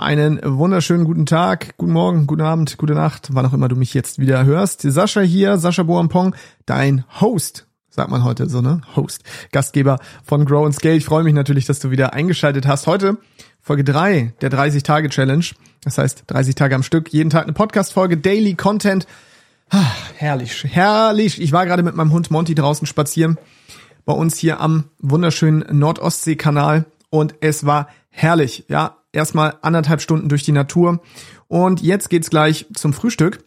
Einen 0.00 0.40
wunderschönen 0.42 1.04
guten 1.04 1.26
Tag, 1.26 1.76
guten 1.76 1.92
Morgen, 1.92 2.26
guten 2.26 2.40
Abend, 2.40 2.78
gute 2.78 2.94
Nacht, 2.94 3.28
wann 3.32 3.44
auch 3.44 3.52
immer 3.52 3.68
du 3.68 3.76
mich 3.76 3.92
jetzt 3.92 4.18
wieder 4.18 4.46
hörst. 4.46 4.80
Sascha 4.80 5.20
hier, 5.20 5.58
Sascha 5.58 5.82
Boampong, 5.82 6.34
dein 6.64 7.04
Host, 7.20 7.66
sagt 7.90 8.10
man 8.10 8.24
heute 8.24 8.48
so, 8.48 8.62
ne? 8.62 8.80
Host, 8.96 9.24
Gastgeber 9.52 9.98
von 10.24 10.46
Grow 10.46 10.64
and 10.64 10.74
Scale. 10.74 10.94
Ich 10.94 11.04
freue 11.04 11.22
mich 11.22 11.34
natürlich, 11.34 11.66
dass 11.66 11.80
du 11.80 11.90
wieder 11.90 12.14
eingeschaltet 12.14 12.66
hast. 12.66 12.86
Heute 12.86 13.18
Folge 13.60 13.84
drei 13.84 14.32
der 14.40 14.50
30-Tage-Challenge. 14.50 15.44
Das 15.84 15.98
heißt, 15.98 16.24
30 16.28 16.54
Tage 16.54 16.76
am 16.76 16.82
Stück, 16.82 17.12
jeden 17.12 17.28
Tag 17.28 17.42
eine 17.42 17.52
Podcast-Folge, 17.52 18.16
Daily 18.16 18.54
Content. 18.54 19.06
Ah, 19.68 19.84
herrlich, 20.16 20.64
herrlich. 20.64 21.42
Ich 21.42 21.52
war 21.52 21.66
gerade 21.66 21.82
mit 21.82 21.94
meinem 21.94 22.12
Hund 22.12 22.30
Monty 22.30 22.54
draußen 22.54 22.86
spazieren 22.86 23.36
bei 24.06 24.14
uns 24.14 24.38
hier 24.38 24.60
am 24.60 24.84
wunderschönen 24.98 25.78
Nordostsee-Kanal 25.78 26.86
und 27.10 27.34
es 27.42 27.66
war 27.66 27.88
herrlich. 28.08 28.64
Ja, 28.68 28.96
erstmal 29.12 29.56
anderthalb 29.62 30.00
Stunden 30.00 30.28
durch 30.28 30.42
die 30.42 30.52
Natur 30.52 31.00
und 31.48 31.82
jetzt 31.82 32.10
geht's 32.10 32.30
gleich 32.30 32.66
zum 32.74 32.92
Frühstück. 32.92 33.44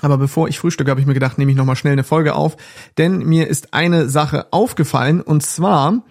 Aber 0.00 0.16
bevor 0.16 0.48
ich 0.48 0.58
frühstücke, 0.58 0.90
habe 0.90 1.00
ich 1.00 1.06
mir 1.06 1.14
gedacht, 1.14 1.38
nehme 1.38 1.50
ich 1.50 1.56
nochmal 1.56 1.74
schnell 1.74 1.94
eine 1.94 2.04
Folge 2.04 2.34
auf, 2.34 2.56
denn 2.98 3.18
mir 3.18 3.48
ist 3.48 3.74
eine 3.74 4.08
Sache 4.08 4.52
aufgefallen 4.52 5.20
und 5.20 5.42
zwar 5.42 6.04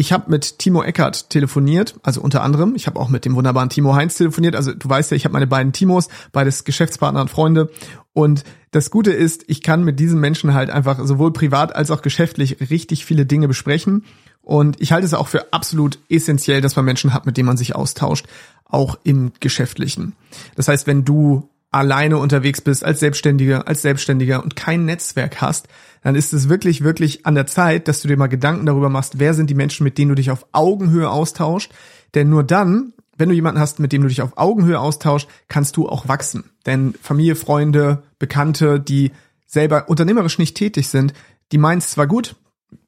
ich 0.00 0.14
habe 0.14 0.30
mit 0.30 0.58
Timo 0.58 0.82
Eckert 0.82 1.28
telefoniert, 1.28 2.00
also 2.02 2.22
unter 2.22 2.42
anderem. 2.42 2.74
Ich 2.74 2.86
habe 2.86 2.98
auch 2.98 3.10
mit 3.10 3.26
dem 3.26 3.36
wunderbaren 3.36 3.68
Timo 3.68 3.94
Heinz 3.94 4.14
telefoniert. 4.14 4.56
Also 4.56 4.72
du 4.72 4.88
weißt 4.88 5.10
ja, 5.10 5.16
ich 5.18 5.26
habe 5.26 5.34
meine 5.34 5.46
beiden 5.46 5.74
Timos, 5.74 6.08
beides 6.32 6.64
Geschäftspartner 6.64 7.20
und 7.20 7.28
Freunde. 7.28 7.68
Und 8.14 8.44
das 8.70 8.90
Gute 8.90 9.10
ist, 9.10 9.44
ich 9.48 9.62
kann 9.62 9.84
mit 9.84 10.00
diesen 10.00 10.18
Menschen 10.18 10.54
halt 10.54 10.70
einfach 10.70 11.04
sowohl 11.04 11.34
privat 11.34 11.76
als 11.76 11.90
auch 11.90 12.00
geschäftlich 12.00 12.70
richtig 12.70 13.04
viele 13.04 13.26
Dinge 13.26 13.46
besprechen. 13.46 14.06
Und 14.42 14.80
ich 14.80 14.92
halte 14.92 15.06
es 15.06 15.14
auch 15.14 15.28
für 15.28 15.52
absolut 15.52 15.98
essentiell, 16.08 16.60
dass 16.60 16.76
man 16.76 16.84
Menschen 16.84 17.12
hat, 17.12 17.26
mit 17.26 17.36
denen 17.36 17.46
man 17.46 17.56
sich 17.56 17.74
austauscht, 17.74 18.26
auch 18.64 18.98
im 19.04 19.32
Geschäftlichen. 19.40 20.14
Das 20.56 20.68
heißt, 20.68 20.86
wenn 20.86 21.04
du 21.04 21.48
alleine 21.70 22.18
unterwegs 22.18 22.60
bist 22.60 22.84
als 22.84 23.00
Selbstständiger, 23.00 23.68
als 23.68 23.82
Selbstständiger 23.82 24.42
und 24.42 24.56
kein 24.56 24.84
Netzwerk 24.84 25.40
hast, 25.40 25.68
dann 26.02 26.14
ist 26.14 26.32
es 26.32 26.48
wirklich, 26.48 26.82
wirklich 26.82 27.26
an 27.26 27.34
der 27.34 27.46
Zeit, 27.46 27.86
dass 27.86 28.00
du 28.00 28.08
dir 28.08 28.16
mal 28.16 28.26
Gedanken 28.26 28.66
darüber 28.66 28.88
machst, 28.88 29.18
wer 29.18 29.34
sind 29.34 29.50
die 29.50 29.54
Menschen, 29.54 29.84
mit 29.84 29.98
denen 29.98 30.10
du 30.10 30.14
dich 30.14 30.30
auf 30.30 30.46
Augenhöhe 30.52 31.10
austauscht. 31.10 31.72
Denn 32.14 32.30
nur 32.30 32.42
dann, 32.42 32.92
wenn 33.16 33.28
du 33.28 33.34
jemanden 33.34 33.60
hast, 33.60 33.78
mit 33.78 33.92
dem 33.92 34.02
du 34.02 34.08
dich 34.08 34.22
auf 34.22 34.36
Augenhöhe 34.36 34.80
austauscht, 34.80 35.28
kannst 35.48 35.76
du 35.76 35.88
auch 35.88 36.08
wachsen. 36.08 36.44
Denn 36.66 36.94
Familie, 37.00 37.36
Freunde, 37.36 38.02
Bekannte, 38.18 38.80
die 38.80 39.12
selber 39.46 39.88
unternehmerisch 39.88 40.38
nicht 40.38 40.56
tätig 40.56 40.88
sind, 40.88 41.12
die 41.52 41.58
meinen 41.58 41.78
es 41.78 41.90
zwar 41.90 42.06
gut, 42.06 42.36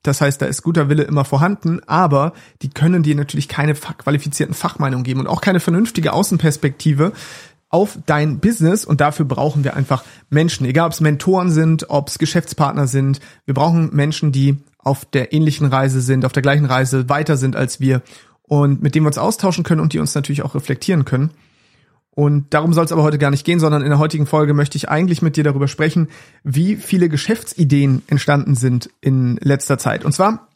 das 0.02 0.20
heißt, 0.20 0.42
da 0.42 0.47
ist 0.47 0.62
guter 0.62 0.88
Wille 0.88 1.05
immer 1.05 1.25
vorhanden, 1.25 1.80
aber 1.86 2.33
die 2.62 2.70
können 2.70 3.02
dir 3.02 3.14
natürlich 3.14 3.48
keine 3.48 3.75
qualifizierten 3.75 4.55
Fachmeinungen 4.55 5.05
geben 5.05 5.20
und 5.20 5.27
auch 5.27 5.41
keine 5.41 5.61
vernünftige 5.61 6.12
Außenperspektive, 6.12 7.12
auf 7.72 7.98
dein 8.05 8.38
Business 8.38 8.84
und 8.84 9.00
dafür 9.00 9.25
brauchen 9.25 9.64
wir 9.64 9.75
einfach 9.75 10.05
Menschen, 10.28 10.66
egal 10.66 10.86
ob 10.86 10.92
es 10.92 11.00
Mentoren 11.00 11.50
sind, 11.50 11.88
ob 11.88 12.08
es 12.08 12.19
Geschäftspartner 12.19 12.86
sind. 12.86 13.20
Wir 13.47 13.55
brauchen 13.55 13.94
Menschen, 13.94 14.30
die 14.30 14.58
auf 14.77 15.06
der 15.06 15.33
ähnlichen 15.33 15.66
Reise 15.66 16.03
sind, 16.03 16.27
auf 16.27 16.33
der 16.33 16.42
gleichen 16.42 16.66
Reise 16.66 17.08
weiter 17.08 17.38
sind 17.38 17.56
als 17.56 17.80
wir 17.80 18.03
und 18.42 18.83
mit 18.83 18.94
denen 18.94 19.05
wir 19.05 19.08
uns 19.08 19.16
austauschen 19.16 19.64
können 19.64 19.80
und 19.80 19.94
die 19.94 20.00
uns 20.00 20.14
natürlich 20.14 20.42
auch 20.42 20.55
reflektieren 20.55 21.06
können. 21.06 21.30
Und 22.15 22.53
darum 22.53 22.75
soll 22.75 22.85
es 22.85 22.93
aber 22.93 23.03
heute 23.03 23.19
gar 23.19 23.31
nicht 23.31 23.45
gehen, 23.45 23.59
sondern 23.59 23.83
in 23.83 23.89
der 23.89 23.99
heutigen 23.99 24.27
Folge 24.27 24.53
möchte 24.53 24.77
ich 24.77 24.89
eigentlich 24.91 25.23
mit 25.23 25.37
dir 25.37 25.45
darüber 25.45 25.67
sprechen, 25.67 26.09
wie 26.45 26.77
viele 26.77 27.09
Geschäftsideen 27.09 28.03
entstanden 28.07 28.55
sind 28.55 28.91
in 29.01 29.39
letzter 29.41 29.79
Zeit. 29.79 30.05
Und 30.05 30.13
zwar 30.13 30.49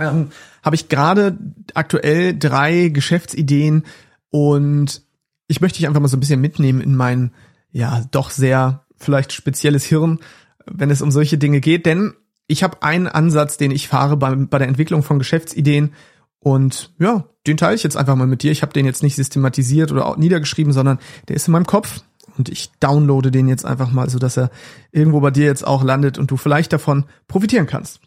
ähm, 0.00 0.30
habe 0.64 0.74
ich 0.74 0.88
gerade 0.88 1.38
aktuell 1.74 2.36
drei 2.36 2.88
Geschäftsideen 2.88 3.84
und 4.30 5.02
ich 5.46 5.60
möchte 5.60 5.78
dich 5.78 5.86
einfach 5.86 6.00
mal 6.00 6.08
so 6.08 6.16
ein 6.16 6.20
bisschen 6.20 6.40
mitnehmen 6.40 6.80
in 6.80 6.96
mein, 6.96 7.32
ja, 7.70 8.02
doch 8.10 8.30
sehr 8.30 8.84
vielleicht 8.96 9.32
spezielles 9.32 9.84
Hirn, 9.84 10.18
wenn 10.66 10.90
es 10.90 11.02
um 11.02 11.12
solche 11.12 11.38
Dinge 11.38 11.60
geht, 11.60 11.86
denn 11.86 12.14
ich 12.48 12.64
habe 12.64 12.82
einen 12.82 13.06
Ansatz, 13.06 13.56
den 13.56 13.70
ich 13.70 13.86
fahre 13.86 14.16
bei, 14.16 14.34
bei 14.34 14.58
der 14.58 14.66
Entwicklung 14.66 15.04
von 15.04 15.20
Geschäftsideen 15.20 15.92
und 16.40 16.92
ja, 16.98 17.24
den 17.46 17.56
teile 17.56 17.76
ich 17.76 17.82
jetzt 17.82 17.96
einfach 17.96 18.16
mal 18.16 18.26
mit 18.26 18.42
dir. 18.42 18.50
Ich 18.50 18.62
habe 18.62 18.72
den 18.72 18.86
jetzt 18.86 19.02
nicht 19.02 19.16
systematisiert 19.16 19.92
oder 19.92 20.06
auch 20.06 20.16
niedergeschrieben, 20.16 20.72
sondern 20.72 20.98
der 21.28 21.36
ist 21.36 21.46
in 21.46 21.52
meinem 21.52 21.66
Kopf 21.66 22.02
und 22.36 22.48
ich 22.48 22.70
downloade 22.80 23.30
den 23.30 23.48
jetzt 23.48 23.66
einfach 23.66 23.92
mal, 23.92 24.08
so 24.08 24.18
dass 24.18 24.38
er 24.38 24.50
irgendwo 24.90 25.20
bei 25.20 25.30
dir 25.30 25.44
jetzt 25.44 25.66
auch 25.66 25.84
landet 25.84 26.18
und 26.18 26.30
du 26.30 26.36
vielleicht 26.36 26.72
davon 26.72 27.04
profitieren 27.28 27.66
kannst. 27.66 28.00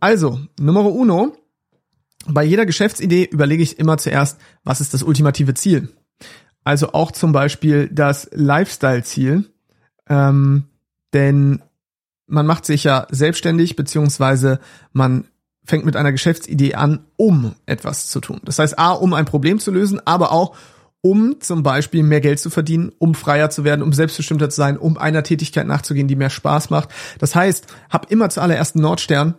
Also, 0.00 0.40
Nummer 0.58 0.84
uno. 0.86 1.36
Bei 2.26 2.42
jeder 2.42 2.64
Geschäftsidee 2.64 3.24
überlege 3.24 3.62
ich 3.62 3.78
immer 3.78 3.98
zuerst, 3.98 4.40
was 4.62 4.80
ist 4.80 4.94
das 4.94 5.02
ultimative 5.02 5.52
Ziel? 5.52 5.90
Also 6.62 6.94
auch 6.94 7.12
zum 7.12 7.32
Beispiel 7.32 7.90
das 7.92 8.30
Lifestyle-Ziel. 8.32 9.50
Ähm, 10.08 10.64
denn 11.12 11.62
man 12.26 12.46
macht 12.46 12.64
sich 12.64 12.84
ja 12.84 13.06
selbstständig, 13.10 13.76
beziehungsweise 13.76 14.58
man 14.92 15.26
fängt 15.64 15.84
mit 15.84 15.96
einer 15.96 16.12
Geschäftsidee 16.12 16.74
an, 16.74 17.06
um 17.16 17.54
etwas 17.66 18.08
zu 18.08 18.20
tun. 18.20 18.40
Das 18.44 18.58
heißt, 18.58 18.78
A, 18.78 18.92
um 18.92 19.14
ein 19.14 19.24
Problem 19.24 19.58
zu 19.58 19.70
lösen, 19.70 20.00
aber 20.04 20.32
auch 20.32 20.56
um 21.00 21.40
zum 21.40 21.62
Beispiel 21.62 22.02
mehr 22.02 22.22
Geld 22.22 22.40
zu 22.40 22.48
verdienen, 22.48 22.90
um 22.98 23.14
freier 23.14 23.50
zu 23.50 23.62
werden, 23.62 23.82
um 23.82 23.92
selbstbestimmter 23.92 24.48
zu 24.48 24.56
sein, 24.56 24.78
um 24.78 24.96
einer 24.96 25.22
Tätigkeit 25.22 25.66
nachzugehen, 25.66 26.08
die 26.08 26.16
mehr 26.16 26.30
Spaß 26.30 26.70
macht. 26.70 26.88
Das 27.18 27.34
heißt, 27.34 27.66
hab 27.90 28.10
immer 28.10 28.30
zuallererst 28.30 28.74
einen 28.74 28.84
Nordstern 28.84 29.34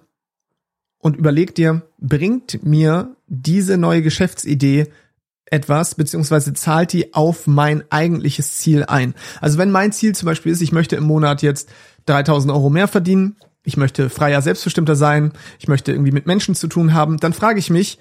und 1.00 1.16
überleg 1.16 1.56
dir, 1.56 1.82
bringt 2.00 2.64
mir 2.64 3.16
diese 3.28 3.78
neue 3.78 4.04
Geschäftsidee 4.04 4.88
etwas, 5.46 5.96
beziehungsweise 5.96 6.54
zahlt 6.54 6.94
die 6.94 7.14
auf 7.14 7.48
mein 7.48 7.84
eigentliches 7.92 8.58
Ziel 8.58 8.84
ein. 8.86 9.16
Also 9.42 9.58
wenn 9.58 9.72
mein 9.72 9.92
Ziel 9.92 10.14
zum 10.16 10.28
Beispiel 10.28 10.52
ist, 10.52 10.62
ich 10.62 10.72
möchte 10.72 10.96
im 10.96 11.04
Monat 11.04 11.42
jetzt 11.42 11.70
3000 12.06 12.54
Euro 12.54 12.70
mehr 12.70 12.88
verdienen, 12.88 13.38
ich 13.66 13.78
möchte 13.78 14.10
freier, 14.10 14.42
selbstbestimmter 14.42 14.96
sein, 14.96 15.34
ich 15.60 15.68
möchte 15.68 15.92
irgendwie 15.92 16.12
mit 16.12 16.26
Menschen 16.26 16.56
zu 16.56 16.68
tun 16.68 16.94
haben, 16.94 17.18
dann 17.18 17.34
frage 17.34 17.60
ich 17.60 17.70
mich, 17.70 18.00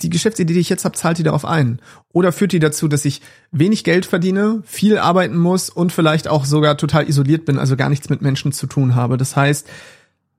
die 0.00 0.10
Geschäftsidee, 0.10 0.54
die 0.54 0.60
ich 0.60 0.68
jetzt 0.68 0.84
habe, 0.84 0.96
zahlt 0.96 1.18
die 1.18 1.22
darauf 1.22 1.44
ein? 1.44 1.80
Oder 2.12 2.32
führt 2.32 2.52
die 2.52 2.58
dazu, 2.58 2.88
dass 2.88 3.04
ich 3.04 3.22
wenig 3.52 3.84
Geld 3.84 4.06
verdiene, 4.06 4.62
viel 4.64 4.98
arbeiten 4.98 5.36
muss 5.36 5.70
und 5.70 5.92
vielleicht 5.92 6.26
auch 6.26 6.44
sogar 6.44 6.76
total 6.76 7.08
isoliert 7.08 7.44
bin, 7.44 7.58
also 7.58 7.76
gar 7.76 7.88
nichts 7.88 8.10
mit 8.10 8.20
Menschen 8.20 8.50
zu 8.52 8.66
tun 8.66 8.96
habe? 8.96 9.16
Das 9.16 9.36
heißt, 9.36 9.68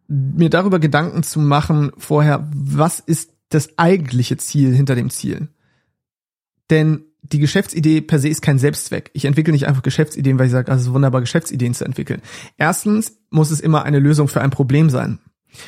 mir 0.08 0.50
darüber 0.50 0.80
Gedanken 0.80 1.24
zu 1.24 1.40
machen 1.40 1.92
vorher, 1.98 2.48
was 2.54 3.00
ist 3.00 3.32
das 3.50 3.78
eigentliche 3.78 4.38
Ziel 4.38 4.76
hinter 4.76 4.96
dem 4.96 5.10
Ziel? 5.10 5.48
Denn 6.70 7.06
die 7.32 7.40
Geschäftsidee 7.40 8.02
per 8.02 8.20
se 8.20 8.30
ist 8.30 8.42
kein 8.42 8.60
Selbstzweck. 8.60 9.12
Ich 9.14 9.26
entwickle 9.26 9.54
nicht 9.54 9.68
einfach 9.68 9.84
Geschäftsideen, 9.84 10.38
weil 10.38 10.48
ich 10.48 10.52
sage, 10.52 10.72
also 10.72 10.82
es 10.82 10.88
ist 10.88 10.94
wunderbar, 10.94 11.22
Geschäftsideen 11.22 11.74
zu 11.74 11.86
entwickeln. 11.86 12.22
Erstens 12.58 13.18
muss 13.30 13.52
es 13.52 13.60
immer 13.60 13.84
eine 13.84 14.00
Lösung 14.00 14.28
für 14.28 14.42
ein 14.42 14.52
Problem 14.52 14.90
sein. 14.90 15.20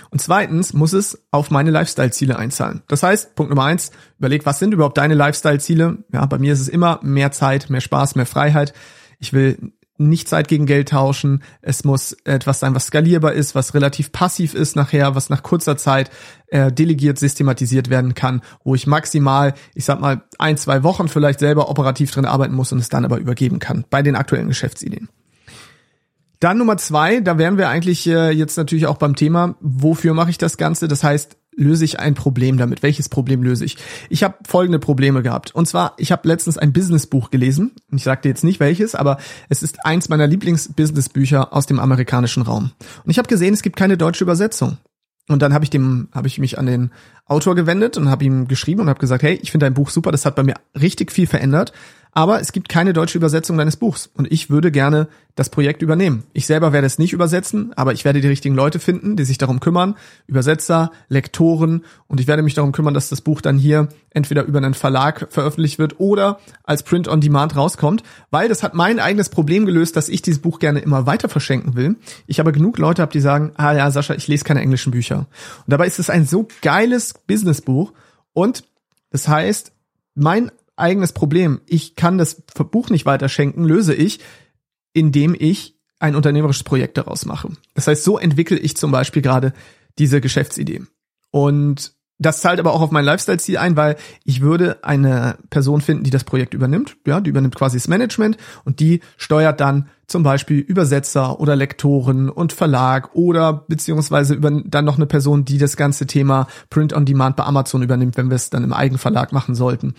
Und 0.10 0.22
zweitens 0.22 0.74
muss 0.74 0.94
es 0.94 1.26
auf 1.32 1.50
meine 1.50 1.72
Lifestyle-Ziele 1.72 2.38
einzahlen. 2.38 2.84
Das 2.88 3.04
heißt, 3.04 3.36
Punkt 3.36 3.50
Nummer 3.50 3.66
eins, 3.66 3.92
überleg, 4.20 4.46
was 4.46 4.60
sind 4.60 4.74
überhaupt 4.74 4.98
deine 4.98 5.16
Lifestyle-Ziele? 5.16 6.04
Ja, 6.12 6.26
bei 6.26 6.38
mir 6.38 6.54
ist 6.54 6.60
es 6.60 6.68
immer 6.68 7.00
mehr 7.04 7.32
Zeit, 7.32 7.70
mehr 7.70 7.82
Spaß, 7.82 8.16
mehr 8.16 8.26
Freiheit. 8.26 8.74
Ich 9.20 9.34
will 9.34 9.74
nicht 9.98 10.28
Zeit 10.28 10.48
gegen 10.48 10.66
Geld 10.66 10.90
tauschen. 10.90 11.44
Es 11.62 11.84
muss 11.84 12.16
etwas 12.24 12.60
sein, 12.60 12.76
was 12.76 12.88
skalierbar 12.88 13.34
ist, 13.34 13.56
was 13.56 13.74
relativ 13.74 14.12
passiv 14.12 14.54
ist 14.54 14.76
nachher, 14.76 15.16
was 15.16 15.30
nach 15.30 15.44
kurzer 15.44 15.78
Zeit 15.78 16.10
äh, 16.48 16.72
delegiert, 16.72 17.20
systematisiert 17.20 17.90
werden 17.90 18.14
kann, 18.14 18.42
wo 18.64 18.76
ich 18.76 18.88
maximal, 18.88 19.54
ich 19.74 19.86
sag 19.86 20.00
mal, 20.00 20.24
ein, 20.40 20.58
zwei 20.58 20.84
Wochen 20.84 21.08
vielleicht 21.08 21.40
selber 21.40 21.70
operativ 21.70 22.12
drin 22.12 22.26
arbeiten 22.26 22.56
muss 22.56 22.72
und 22.72 22.80
es 22.80 22.90
dann 22.90 23.06
aber 23.06 23.18
übergeben 23.18 23.60
kann 23.60 23.86
bei 23.90 24.02
den 24.02 24.16
aktuellen 24.16 24.48
Geschäftsideen. 24.48 25.10
Dann 26.40 26.60
Nummer 26.60 26.78
zwei, 26.78 27.20
da 27.20 27.40
wären 27.40 27.58
wir 27.58 27.68
eigentlich 27.68 28.06
äh, 28.08 28.30
jetzt 28.30 28.58
natürlich 28.58 28.86
auch 28.86 28.98
beim 28.98 29.16
Thema, 29.16 29.56
wofür 29.60 30.14
mache 30.14 30.30
ich 30.30 30.38
das 30.38 30.58
Ganze? 30.58 30.88
Das 30.88 31.04
heißt, 31.04 31.36
löse 31.58 31.84
ich 31.84 32.00
ein 32.00 32.14
Problem 32.14 32.58
damit? 32.58 32.84
Welches 32.84 33.10
Problem 33.10 33.44
löse 33.44 33.66
ich? 33.66 33.78
Ich 34.10 34.24
habe 34.24 34.36
folgende 34.48 34.80
Probleme 34.80 35.24
gehabt. 35.24 35.54
Und 35.54 35.68
zwar, 35.68 35.94
ich 35.98 36.12
habe 36.12 36.28
letztens 36.28 36.58
ein 36.58 36.72
Businessbuch 36.72 37.32
gelesen. 37.32 37.72
Ich 37.92 38.04
sagte 38.04 38.30
jetzt 38.30 38.44
nicht 38.44 38.60
welches, 38.60 38.96
aber 38.96 39.18
es 39.50 39.64
ist 39.64 39.86
eins 39.86 40.08
meiner 40.08 40.28
Lieblings-Businessbücher 40.28 41.54
aus 41.54 41.66
dem 41.66 41.80
amerikanischen 41.80 42.44
Raum. 42.44 42.72
Und 43.04 43.12
ich 43.12 43.18
habe 43.18 43.28
gesehen, 43.28 43.54
es 43.54 43.64
gibt 43.64 43.76
keine 43.76 43.98
deutsche 43.98 44.24
Übersetzung. 44.24 44.78
Und 45.30 45.42
dann 45.42 45.54
habe 45.54 45.66
ich 45.66 45.70
dem, 45.70 46.08
habe 46.14 46.28
ich 46.28 46.40
mich 46.40 46.58
an 46.58 46.68
den 46.68 46.92
Autor 47.26 47.56
gewendet 47.56 47.98
und 47.98 48.10
habe 48.10 48.24
ihm 48.24 48.48
geschrieben 48.48 48.82
und 48.82 48.90
habe 48.90 49.00
gesagt, 49.00 49.24
hey, 49.24 49.38
ich 49.42 49.52
finde 49.52 49.66
dein 49.66 49.74
Buch 49.74 49.90
super, 49.90 50.12
das 50.12 50.26
hat 50.26 50.36
bei 50.36 50.44
mir 50.44 50.56
richtig 50.80 51.12
viel 51.12 51.28
verändert 51.28 51.74
aber 52.18 52.42
es 52.42 52.52
gibt 52.52 52.68
keine 52.68 52.94
deutsche 52.94 53.20
Übersetzung 53.20 53.60
deines 53.60 53.76
Buchs 53.78 54.10
und 54.12 54.32
ich 54.32 54.50
würde 54.50 54.72
gerne 54.72 55.08
das 55.36 55.52
Projekt 55.52 55.84
übernehmen. 55.84 56.24
Ich 56.34 56.48
selber 56.48 56.74
werde 56.74 56.88
es 56.88 56.98
nicht 56.98 57.14
übersetzen, 57.14 57.74
aber 57.76 57.94
ich 57.94 58.06
werde 58.06 58.22
die 58.22 58.28
richtigen 58.28 58.56
Leute 58.56 58.80
finden, 58.80 59.16
die 59.16 59.24
sich 59.24 59.38
darum 59.38 59.60
kümmern, 59.60 59.94
Übersetzer, 60.26 60.90
Lektoren 61.10 61.86
und 62.08 62.20
ich 62.20 62.26
werde 62.26 62.42
mich 62.42 62.56
darum 62.56 62.72
kümmern, 62.72 62.96
dass 62.96 63.10
das 63.10 63.22
Buch 63.22 63.40
dann 63.40 63.60
hier 63.60 63.90
entweder 64.10 64.46
über 64.46 64.58
einen 64.58 64.74
Verlag 64.74 65.28
veröffentlicht 65.30 65.78
wird 65.78 66.00
oder 66.00 66.40
als 66.64 66.82
Print 66.82 67.08
on 67.08 67.22
Demand 67.22 67.56
rauskommt, 67.56 68.02
weil 68.32 68.50
das 68.50 68.64
hat 68.64 68.74
mein 68.74 69.00
eigenes 69.00 69.30
Problem 69.30 69.68
gelöst, 69.68 69.96
dass 69.96 70.10
ich 70.10 70.24
dieses 70.24 70.42
Buch 70.42 70.58
gerne 70.58 70.80
immer 70.80 71.06
weiter 71.06 71.30
verschenken 71.30 71.76
will. 71.76 71.98
Ich 72.26 72.40
aber 72.40 72.52
genug 72.52 72.80
Leute 72.80 73.04
habe, 73.04 73.12
die 73.12 73.20
sagen, 73.22 73.52
ah 73.58 73.74
ja, 73.74 73.92
Sascha, 73.92 74.16
ich 74.16 74.28
lese 74.28 74.44
keine 74.44 74.62
englischen 74.62 74.90
Bücher. 74.92 75.20
Und 75.20 75.28
dabei 75.68 75.86
ist 75.86 76.00
es 76.00 76.10
ein 76.10 76.26
so 76.26 76.48
geiles 76.64 77.14
Businessbuch 77.14 77.94
und 78.34 78.64
das 79.12 79.28
heißt, 79.28 79.72
mein 80.16 80.50
eigenes 80.78 81.12
Problem. 81.12 81.62
Ich 81.66 81.96
kann 81.96 82.18
das 82.18 82.42
Buch 82.54 82.90
nicht 82.90 83.06
weiterschenken, 83.06 83.66
löse 83.66 83.94
ich, 83.94 84.20
indem 84.94 85.36
ich 85.38 85.78
ein 86.00 86.16
unternehmerisches 86.16 86.64
Projekt 86.64 86.98
daraus 86.98 87.26
mache. 87.26 87.50
Das 87.74 87.88
heißt, 87.88 88.04
so 88.04 88.18
entwickle 88.18 88.58
ich 88.58 88.78
zum 88.78 88.92
Beispiel 88.92 89.22
gerade 89.22 89.54
diese 89.98 90.22
Geschäftsidee. 90.22 90.84
Und 91.32 91.98
das 92.20 92.42
zahlt 92.42 92.60
aber 92.60 92.74
auch 92.74 92.82
auf 92.82 92.92
mein 92.92 93.06
Lifestyle-Ziel 93.06 93.58
ein, 93.58 93.78
weil 93.78 93.96
ich 94.24 94.42
würde 94.42 94.84
eine 94.84 95.38
Person 95.52 95.82
finden, 95.82 96.04
die 96.04 96.10
das 96.10 96.24
Projekt 96.24 96.56
übernimmt. 96.56 96.98
Ja, 97.06 97.22
die 97.22 97.30
übernimmt 97.30 97.56
quasi 97.56 97.78
das 97.78 97.88
Management 97.88 98.38
und 98.66 98.80
die 98.80 99.02
steuert 99.18 99.60
dann 99.60 99.90
zum 100.08 100.24
Beispiel 100.24 100.60
Übersetzer 100.60 101.40
oder 101.40 101.56
Lektoren 101.56 102.30
und 102.30 102.54
Verlag 102.54 103.14
oder 103.14 103.54
beziehungsweise 103.68 104.34
über, 104.34 104.50
dann 104.66 104.86
noch 104.86 104.96
eine 104.96 105.06
Person, 105.06 105.46
die 105.46 105.60
das 105.60 105.78
ganze 105.78 106.08
Thema 106.08 106.48
Print 106.70 106.94
on 106.94 107.06
Demand 107.06 107.36
bei 107.36 107.44
Amazon 107.44 107.84
übernimmt, 107.84 108.18
wenn 108.18 108.30
wir 108.30 108.36
es 108.36 108.50
dann 108.50 108.64
im 108.64 108.74
Eigenverlag 108.74 109.32
machen 109.32 109.54
sollten. 109.54 109.94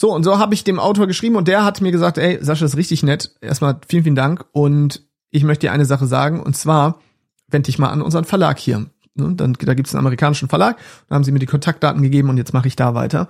So, 0.00 0.14
und 0.14 0.22
so 0.22 0.38
habe 0.38 0.54
ich 0.54 0.62
dem 0.62 0.78
Autor 0.78 1.08
geschrieben 1.08 1.34
und 1.34 1.48
der 1.48 1.64
hat 1.64 1.80
mir 1.80 1.90
gesagt, 1.90 2.18
ey, 2.18 2.38
Sascha, 2.40 2.64
ist 2.64 2.76
richtig 2.76 3.02
nett. 3.02 3.34
Erstmal 3.40 3.80
vielen, 3.88 4.04
vielen 4.04 4.14
Dank. 4.14 4.44
Und 4.52 5.02
ich 5.30 5.42
möchte 5.42 5.66
dir 5.66 5.72
eine 5.72 5.86
Sache 5.86 6.06
sagen, 6.06 6.40
und 6.40 6.56
zwar 6.56 7.00
wende 7.48 7.66
dich 7.66 7.80
mal 7.80 7.88
an 7.88 8.00
unseren 8.00 8.24
Verlag 8.24 8.60
hier. 8.60 8.86
Ne? 9.16 9.34
Dann, 9.34 9.54
da 9.54 9.74
gibt 9.74 9.88
es 9.88 9.94
einen 9.94 10.06
amerikanischen 10.06 10.48
Verlag, 10.48 10.78
da 11.08 11.16
haben 11.16 11.24
sie 11.24 11.32
mir 11.32 11.40
die 11.40 11.46
Kontaktdaten 11.46 12.00
gegeben 12.00 12.30
und 12.30 12.36
jetzt 12.36 12.54
mache 12.54 12.68
ich 12.68 12.76
da 12.76 12.94
weiter. 12.94 13.28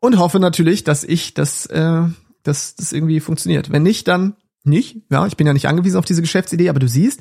Und 0.00 0.18
hoffe 0.18 0.40
natürlich, 0.40 0.82
dass 0.82 1.04
ich 1.04 1.34
das, 1.34 1.66
äh, 1.66 2.02
dass 2.42 2.74
das 2.74 2.92
irgendwie 2.92 3.20
funktioniert. 3.20 3.70
Wenn 3.70 3.82
nicht, 3.82 4.08
dann 4.08 4.34
nicht. 4.64 5.02
Ja, 5.10 5.26
ich 5.26 5.36
bin 5.36 5.46
ja 5.46 5.52
nicht 5.52 5.68
angewiesen 5.68 5.98
auf 5.98 6.06
diese 6.06 6.22
Geschäftsidee, 6.22 6.70
aber 6.70 6.80
du 6.80 6.88
siehst, 6.88 7.20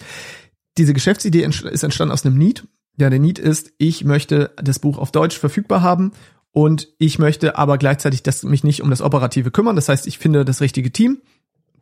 diese 0.78 0.94
Geschäftsidee 0.94 1.44
ist 1.44 1.84
entstanden 1.84 2.14
aus 2.14 2.26
einem 2.26 2.38
Need. 2.38 2.66
Ja, 2.98 3.10
der 3.10 3.20
Need 3.20 3.38
ist, 3.38 3.74
ich 3.80 4.06
möchte 4.06 4.52
das 4.56 4.80
Buch 4.80 4.98
auf 4.98 5.12
Deutsch 5.12 5.38
verfügbar 5.38 5.82
haben 5.82 6.14
und 6.52 6.88
ich 6.98 7.20
möchte 7.20 7.58
aber 7.58 7.78
gleichzeitig 7.78 8.24
das, 8.24 8.44
mich 8.44 8.64
nicht 8.64 8.82
um 8.82 8.90
das 8.90 9.02
Operative 9.02 9.52
kümmern. 9.52 9.76
Das 9.76 9.90
heißt, 9.90 10.08
ich 10.08 10.18
finde 10.18 10.46
das 10.46 10.62
richtige 10.62 10.92
Team. 10.92 11.22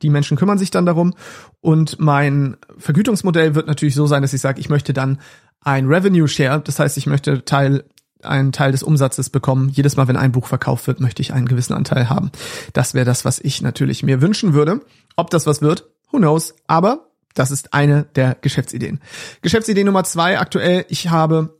Die 0.02 0.10
Menschen 0.10 0.36
kümmern 0.38 0.58
sich 0.58 0.72
dann 0.72 0.86
darum. 0.86 1.14
Und 1.62 2.00
mein 2.00 2.58
Vergütungsmodell 2.78 3.56
wird 3.56 3.68
natürlich 3.68 3.96
so 3.96 4.08
sein, 4.08 4.22
dass 4.22 4.34
ich 4.34 4.42
sage, 4.42 4.60
ich 4.60 4.70
möchte 4.70 4.94
dann 4.94 5.20
ein 5.62 5.88
Revenue 5.88 6.28
Share. 6.28 6.60
Das 6.60 6.80
heißt, 6.80 6.98
ich 6.98 7.06
möchte 7.06 7.46
Teil 7.46 7.86
einen 8.22 8.52
Teil 8.52 8.72
des 8.72 8.84
Umsatzes 8.84 9.30
bekommen. 9.30 9.70
Jedes 9.70 9.96
Mal, 9.96 10.08
wenn 10.08 10.18
ein 10.18 10.32
Buch 10.32 10.48
verkauft 10.48 10.88
wird, 10.88 11.00
möchte 11.00 11.22
ich 11.22 11.34
einen 11.34 11.48
gewissen 11.48 11.74
Anteil 11.74 12.10
haben. 12.10 12.32
Das 12.74 12.94
wäre 12.94 13.06
das, 13.06 13.24
was 13.24 13.40
ich 13.40 13.62
natürlich 13.62 14.04
mir 14.04 14.22
wünschen 14.22 14.54
würde. 14.54 14.82
Ob 15.16 15.30
das 15.30 15.46
was 15.46 15.62
wird, 15.62 15.90
who 16.12 16.18
knows. 16.18 16.56
Aber 16.68 17.12
das 17.34 17.52
ist 17.52 17.74
eine 17.74 18.04
der 18.16 18.36
Geschäftsideen. 18.42 19.00
Geschäftsidee 19.42 19.84
Nummer 19.84 20.04
zwei 20.04 20.40
aktuell. 20.40 20.86
Ich 20.90 21.10
habe 21.10 21.58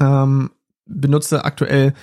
ähm, 0.00 0.50
benutze 0.90 1.44
aktuell 1.44 1.94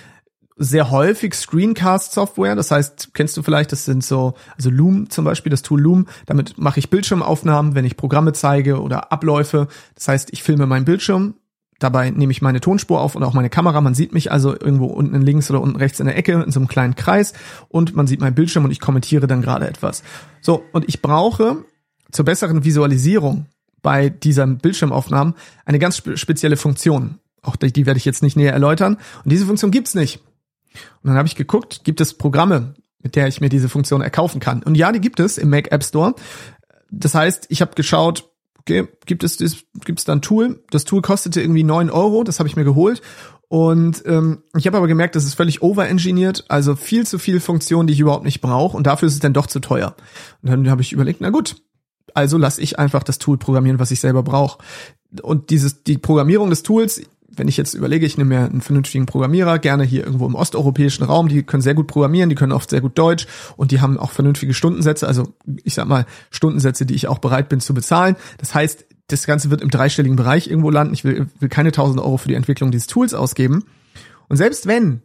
sehr 0.58 0.90
häufig 0.90 1.36
Screencast-Software. 1.36 2.56
Das 2.56 2.72
heißt, 2.72 3.14
kennst 3.14 3.38
du 3.38 3.44
vielleicht, 3.44 3.72
das 3.72 3.86
sind 3.86 4.04
so, 4.04 4.34
also 4.56 4.70
Loom 4.70 5.10
zum 5.10 5.24
Beispiel, 5.24 5.52
das 5.52 5.62
Tool 5.62 5.80
Loom. 5.80 6.08
Damit 6.26 6.58
mache 6.58 6.80
ich 6.80 6.90
Bildschirmaufnahmen, 6.90 7.76
wenn 7.76 7.86
ich 7.86 7.96
Programme 7.96 8.34
zeige 8.34 8.82
oder 8.82 9.12
Abläufe. 9.12 9.68
Das 9.96 10.08
heißt, 10.08 10.30
ich 10.34 10.44
filme 10.44 10.66
meinen 10.66 10.86
Bildschirm. 10.86 11.36
Dabei 11.80 12.10
nehme 12.10 12.32
ich 12.32 12.42
meine 12.42 12.60
Tonspur 12.60 13.00
auf 13.00 13.14
und 13.14 13.24
auch 13.24 13.34
meine 13.34 13.52
Kamera. 13.52 13.82
Man 13.82 13.94
sieht 13.94 14.14
mich 14.14 14.32
also 14.32 14.54
irgendwo 14.54 14.88
unten 14.88 15.22
links 15.22 15.52
oder 15.52 15.62
unten 15.62 15.76
rechts 15.76 16.00
in 16.00 16.08
der 16.08 16.18
Ecke 16.18 16.42
in 16.44 16.52
so 16.52 16.60
einem 16.60 16.68
kleinen 16.68 16.96
Kreis 16.96 17.34
und 17.70 17.96
man 17.96 18.08
sieht 18.08 18.20
meinen 18.20 18.34
Bildschirm 18.34 18.66
und 18.66 18.72
ich 18.72 18.80
kommentiere 18.80 19.28
dann 19.28 19.44
gerade 19.44 19.68
etwas. 19.68 20.02
So, 20.42 20.64
und 20.72 20.86
ich 20.88 21.04
brauche 21.04 21.58
zur 22.12 22.26
besseren 22.26 22.64
Visualisierung 22.64 23.46
bei 23.84 24.10
dieser 24.10 24.48
Bildschirmaufnahmen 24.48 25.36
eine 25.66 25.78
ganz 25.78 26.02
spezielle 26.16 26.58
Funktion. 26.58 27.20
Auch 27.48 27.56
die, 27.56 27.72
die 27.72 27.86
werde 27.86 27.98
ich 27.98 28.06
jetzt 28.06 28.22
nicht 28.22 28.36
näher 28.36 28.54
erläutern. 28.54 28.98
Und 29.24 29.32
diese 29.32 29.46
Funktion 29.46 29.72
gibt's 29.72 29.96
nicht. 29.96 30.20
Und 31.02 31.10
dann 31.10 31.16
habe 31.16 31.28
ich 31.28 31.36
geguckt, 31.36 31.84
gibt 31.84 32.02
es 32.02 32.14
Programme, 32.14 32.76
mit 33.02 33.16
der 33.16 33.28
ich 33.28 33.42
mir 33.42 33.50
diese 33.50 33.70
Funktion 33.70 34.02
erkaufen 34.02 34.40
kann. 34.40 34.64
Und 34.64 34.76
ja, 34.76 34.92
die 34.92 35.00
gibt 35.00 35.20
es 35.20 35.38
im 35.38 35.50
Mac 35.50 35.72
App 35.72 35.84
Store. 35.84 36.14
Das 36.92 37.16
heißt, 37.16 37.48
ich 37.50 37.62
habe 37.62 37.74
geschaut, 37.76 38.30
okay, 38.60 38.88
gibt 39.06 39.24
es 39.24 39.38
gibt 39.38 40.00
es 40.00 40.06
da 40.06 40.14
ein 40.14 40.22
Tool? 40.22 40.64
Das 40.72 40.84
Tool 40.84 41.02
kostete 41.02 41.42
irgendwie 41.42 41.64
neun 41.64 41.90
Euro, 41.90 42.24
das 42.24 42.40
habe 42.40 42.50
ich 42.50 42.56
mir 42.56 42.66
geholt. 42.66 43.02
Und 43.50 44.04
ähm, 44.06 44.44
ich 44.58 44.68
habe 44.68 44.76
aber 44.76 44.88
gemerkt, 44.88 45.16
das 45.16 45.24
ist 45.24 45.36
völlig 45.36 45.62
overengineert, 45.62 46.46
also 46.50 46.76
viel 46.76 47.08
zu 47.08 47.18
viel 47.18 47.40
Funktionen, 47.40 47.88
die 47.88 47.94
ich 47.94 48.02
überhaupt 48.02 48.26
nicht 48.26 48.42
brauche. 48.42 48.76
Und 48.76 48.88
dafür 48.88 49.08
ist 49.08 49.14
es 49.14 49.22
dann 49.22 49.34
doch 49.34 49.48
zu 49.48 49.62
teuer. 49.62 49.96
Und 50.42 50.50
dann 50.50 50.70
habe 50.70 50.82
ich 50.82 50.92
überlegt, 50.92 51.22
na 51.22 51.30
gut, 51.30 51.56
also 52.14 52.38
lasse 52.38 52.62
ich 52.62 52.78
einfach 52.78 53.04
das 53.04 53.20
Tool 53.20 53.38
programmieren, 53.38 53.80
was 53.80 53.92
ich 53.92 54.02
selber 54.02 54.24
brauche. 54.24 54.60
Und 55.22 55.50
dieses 55.50 55.84
die 55.84 55.98
Programmierung 55.98 56.50
des 56.50 56.64
Tools, 56.64 57.02
wenn 57.30 57.48
ich 57.48 57.58
jetzt 57.58 57.74
überlege, 57.74 58.06
ich 58.06 58.18
nehme 58.18 58.36
mir 58.36 58.46
einen 58.46 58.62
vernünftigen 58.62 59.06
Programmierer, 59.06 59.60
gerne 59.60 59.84
hier 59.84 60.06
irgendwo 60.06 60.26
im 60.26 60.36
osteuropäischen 60.36 61.06
Raum, 61.06 61.28
die 61.28 61.44
können 61.44 61.62
sehr 61.62 61.74
gut 61.74 61.88
programmieren, 61.88 62.30
die 62.30 62.36
können 62.36 62.52
oft 62.52 62.70
sehr 62.70 62.82
gut 62.82 62.98
Deutsch 62.98 63.28
und 63.58 63.72
die 63.72 63.82
haben 63.82 63.98
auch 63.98 64.12
vernünftige 64.12 64.54
Stundensätze, 64.54 65.08
also 65.08 65.34
ich 65.64 65.74
sag 65.74 65.88
mal 65.88 66.06
Stundensätze, 66.32 66.86
die 66.86 66.96
ich 66.96 67.08
auch 67.08 67.20
bereit 67.20 67.50
bin 67.50 67.60
zu 67.60 67.74
bezahlen. 67.74 68.16
Das 68.38 68.56
heißt, 68.56 68.86
das 69.08 69.26
Ganze 69.26 69.50
wird 69.50 69.62
im 69.62 69.70
dreistelligen 69.70 70.18
Bereich 70.18 70.48
irgendwo 70.48 70.70
landen. 70.70 70.94
Ich 70.94 71.04
will, 71.04 71.28
will 71.40 71.50
keine 71.50 71.70
1000 71.70 72.02
Euro 72.02 72.18
für 72.18 72.28
die 72.28 72.36
Entwicklung 72.36 72.72
dieses 72.72 72.88
Tools 72.88 73.14
ausgeben. 73.14 73.64
Und 74.28 74.38
selbst 74.38 74.68
wenn 74.68 75.02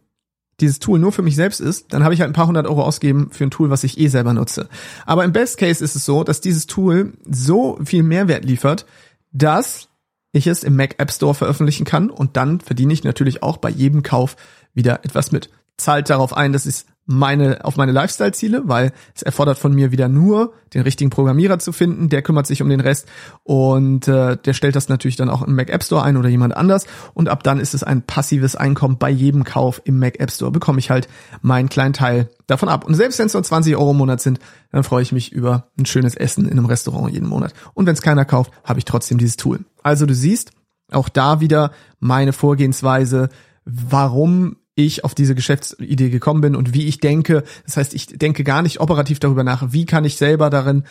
dieses 0.59 0.79
Tool 0.79 0.99
nur 0.99 1.11
für 1.11 1.21
mich 1.21 1.35
selbst 1.35 1.59
ist, 1.59 1.93
dann 1.93 2.03
habe 2.03 2.13
ich 2.13 2.21
halt 2.21 2.29
ein 2.29 2.33
paar 2.33 2.47
hundert 2.47 2.67
Euro 2.67 2.83
ausgeben 2.83 3.29
für 3.31 3.45
ein 3.45 3.51
Tool, 3.51 3.69
was 3.69 3.83
ich 3.83 3.97
eh 3.97 4.07
selber 4.07 4.33
nutze. 4.33 4.69
Aber 5.05 5.23
im 5.23 5.33
Best 5.33 5.57
Case 5.57 5.83
ist 5.83 5.95
es 5.95 6.05
so, 6.05 6.23
dass 6.23 6.41
dieses 6.41 6.67
Tool 6.67 7.13
so 7.29 7.79
viel 7.83 8.03
Mehrwert 8.03 8.45
liefert, 8.45 8.85
dass 9.31 9.89
ich 10.33 10.47
es 10.47 10.63
im 10.63 10.75
Mac 10.75 10.95
App 10.97 11.11
Store 11.11 11.33
veröffentlichen 11.33 11.85
kann 11.85 12.09
und 12.09 12.35
dann 12.35 12.59
verdiene 12.59 12.91
ich 12.91 13.03
natürlich 13.03 13.41
auch 13.41 13.57
bei 13.57 13.69
jedem 13.69 14.03
Kauf 14.03 14.35
wieder 14.73 15.05
etwas 15.05 15.31
mit. 15.31 15.49
Zahlt 15.77 16.09
darauf 16.09 16.35
ein, 16.35 16.51
dass 16.51 16.65
es 16.65 16.85
meine, 17.05 17.65
auf 17.65 17.75
meine 17.75 17.91
Lifestyle-Ziele, 17.91 18.63
weil 18.65 18.93
es 19.13 19.23
erfordert 19.23 19.57
von 19.57 19.73
mir 19.73 19.91
wieder 19.91 20.07
nur, 20.07 20.53
den 20.73 20.81
richtigen 20.81 21.09
Programmierer 21.09 21.59
zu 21.59 21.71
finden, 21.71 22.09
der 22.09 22.21
kümmert 22.21 22.47
sich 22.47 22.61
um 22.61 22.69
den 22.69 22.79
Rest 22.79 23.07
und 23.43 24.07
äh, 24.07 24.37
der 24.37 24.53
stellt 24.53 24.75
das 24.75 24.89
natürlich 24.89 25.17
dann 25.17 25.29
auch 25.29 25.41
im 25.41 25.55
Mac 25.55 25.69
App 25.69 25.83
Store 25.83 26.03
ein 26.03 26.17
oder 26.17 26.29
jemand 26.29 26.55
anders 26.55 26.87
und 27.13 27.29
ab 27.29 27.43
dann 27.43 27.59
ist 27.59 27.73
es 27.73 27.83
ein 27.83 28.01
passives 28.01 28.55
Einkommen 28.55 28.97
bei 28.97 29.09
jedem 29.09 29.43
Kauf 29.43 29.81
im 29.83 29.99
Mac 29.99 30.19
App 30.19 30.31
Store, 30.31 30.51
bekomme 30.51 30.79
ich 30.79 30.89
halt 30.89 31.07
meinen 31.41 31.69
kleinen 31.69 31.93
Teil 31.93 32.29
davon 32.47 32.69
ab. 32.69 32.85
Und 32.85 32.95
selbst 32.95 33.19
wenn 33.19 33.27
es 33.27 33.33
nur 33.33 33.43
20 33.43 33.75
Euro 33.75 33.91
im 33.91 33.97
Monat 33.97 34.21
sind, 34.21 34.39
dann 34.71 34.83
freue 34.83 35.03
ich 35.03 35.11
mich 35.11 35.31
über 35.31 35.67
ein 35.77 35.85
schönes 35.85 36.15
Essen 36.15 36.45
in 36.45 36.51
einem 36.51 36.65
Restaurant 36.65 37.13
jeden 37.13 37.27
Monat. 37.27 37.53
Und 37.73 37.85
wenn 37.85 37.93
es 37.93 38.01
keiner 38.01 38.25
kauft, 38.25 38.51
habe 38.63 38.79
ich 38.79 38.85
trotzdem 38.85 39.17
dieses 39.17 39.37
Tool. 39.37 39.59
Also 39.81 40.05
du 40.05 40.15
siehst, 40.15 40.51
auch 40.91 41.09
da 41.09 41.39
wieder 41.39 41.71
meine 41.99 42.33
Vorgehensweise, 42.33 43.29
warum 43.65 44.57
ich 44.75 45.03
auf 45.03 45.15
diese 45.15 45.35
Geschäftsidee 45.35 46.09
gekommen 46.09 46.41
bin 46.41 46.55
und 46.55 46.73
wie 46.73 46.87
ich 46.87 46.99
denke. 46.99 47.43
Das 47.65 47.77
heißt, 47.77 47.93
ich 47.93 48.07
denke 48.07 48.43
gar 48.43 48.61
nicht 48.61 48.79
operativ 48.79 49.19
darüber 49.19 49.43
nach, 49.43 49.71
wie 49.71 49.85
kann 49.85 50.05
ich 50.05 50.17
selber 50.17 50.49
darin, 50.49 50.83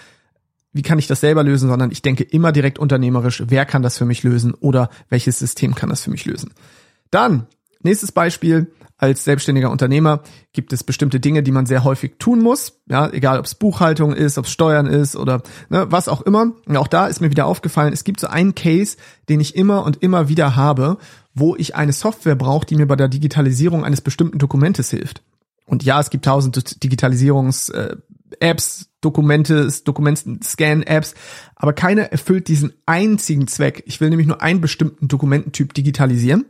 wie 0.73 0.83
kann 0.83 0.99
ich 0.99 1.07
das 1.07 1.21
selber 1.21 1.43
lösen, 1.43 1.69
sondern 1.69 1.91
ich 1.91 2.03
denke 2.03 2.25
immer 2.25 2.53
direkt 2.53 2.79
unternehmerisch, 2.79 3.43
wer 3.47 3.67
kann 3.67 3.83
das 3.83 3.99
für 3.99 4.05
mich 4.05 4.23
lösen 4.23 4.55
oder 4.55 4.89
welches 5.09 5.39
System 5.39 5.75
kann 5.75 5.91
das 5.91 6.03
für 6.03 6.11
mich 6.11 6.25
lösen. 6.25 6.53
Dann, 7.11 7.47
nächstes 7.83 8.13
Beispiel, 8.13 8.73
als 9.03 9.25
selbstständiger 9.25 9.71
Unternehmer 9.71 10.23
gibt 10.53 10.73
es 10.73 10.85
bestimmte 10.85 11.19
Dinge, 11.19 11.43
die 11.43 11.51
man 11.51 11.67
sehr 11.67 11.83
häufig 11.83 12.15
tun 12.21 12.41
muss. 12.41 12.81
Ja, 12.89 13.11
egal 13.11 13.41
ob 13.41 13.47
es 13.47 13.57
Buchhaltung 13.57 14.13
ist, 14.13 14.39
ob 14.39 14.45
es 14.45 14.53
Steuern 14.53 14.87
ist 14.87 15.17
oder 15.17 15.43
ne, 15.71 15.87
was 15.91 16.07
auch 16.07 16.23
immer. 16.23 16.53
Und 16.67 16.77
auch 16.77 16.87
da 16.87 17.09
ist 17.09 17.21
mir 17.21 17.31
wieder 17.31 17.47
aufgefallen, 17.47 17.93
es 17.93 18.05
gibt 18.05 18.21
so 18.21 18.29
einen 18.29 18.55
Case, 18.55 18.97
den 19.29 19.41
ich 19.41 19.57
immer 19.57 19.85
und 19.85 20.05
immer 20.05 20.29
wieder 20.29 20.55
habe, 20.55 20.99
wo 21.35 21.57
ich 21.57 21.75
eine 21.75 21.93
Software 21.93 22.35
brauche, 22.35 22.67
die 22.67 22.77
mir 22.77 22.87
bei 22.87 22.97
der 22.97 23.09
Digitalisierung 23.09 23.85
eines 23.85 24.01
bestimmten 24.01 24.39
Dokumentes 24.39 24.91
hilft. 24.91 25.23
Und 25.65 25.85
ja, 25.85 26.01
es 26.01 26.11
gibt 26.11 26.25
tausend 26.25 26.83
Digitalisierungs-Apps, 26.83 28.83
äh, 28.83 28.85
Dokumente, 29.01 29.73
Dokumenten-Scan-Apps, 29.85 31.15
aber 31.57 31.73
keine 31.73 32.13
erfüllt 32.13 32.49
diesen 32.49 32.73
einzigen 32.87 33.49
Zweck. 33.49 33.83
Ich 33.87 34.01
will 34.01 34.11
nämlich 34.11 34.27
nur 34.27 34.43
einen 34.43 34.61
bestimmten 34.61 35.09
Dokumententyp 35.09 35.75
digitalisieren. 35.75 36.47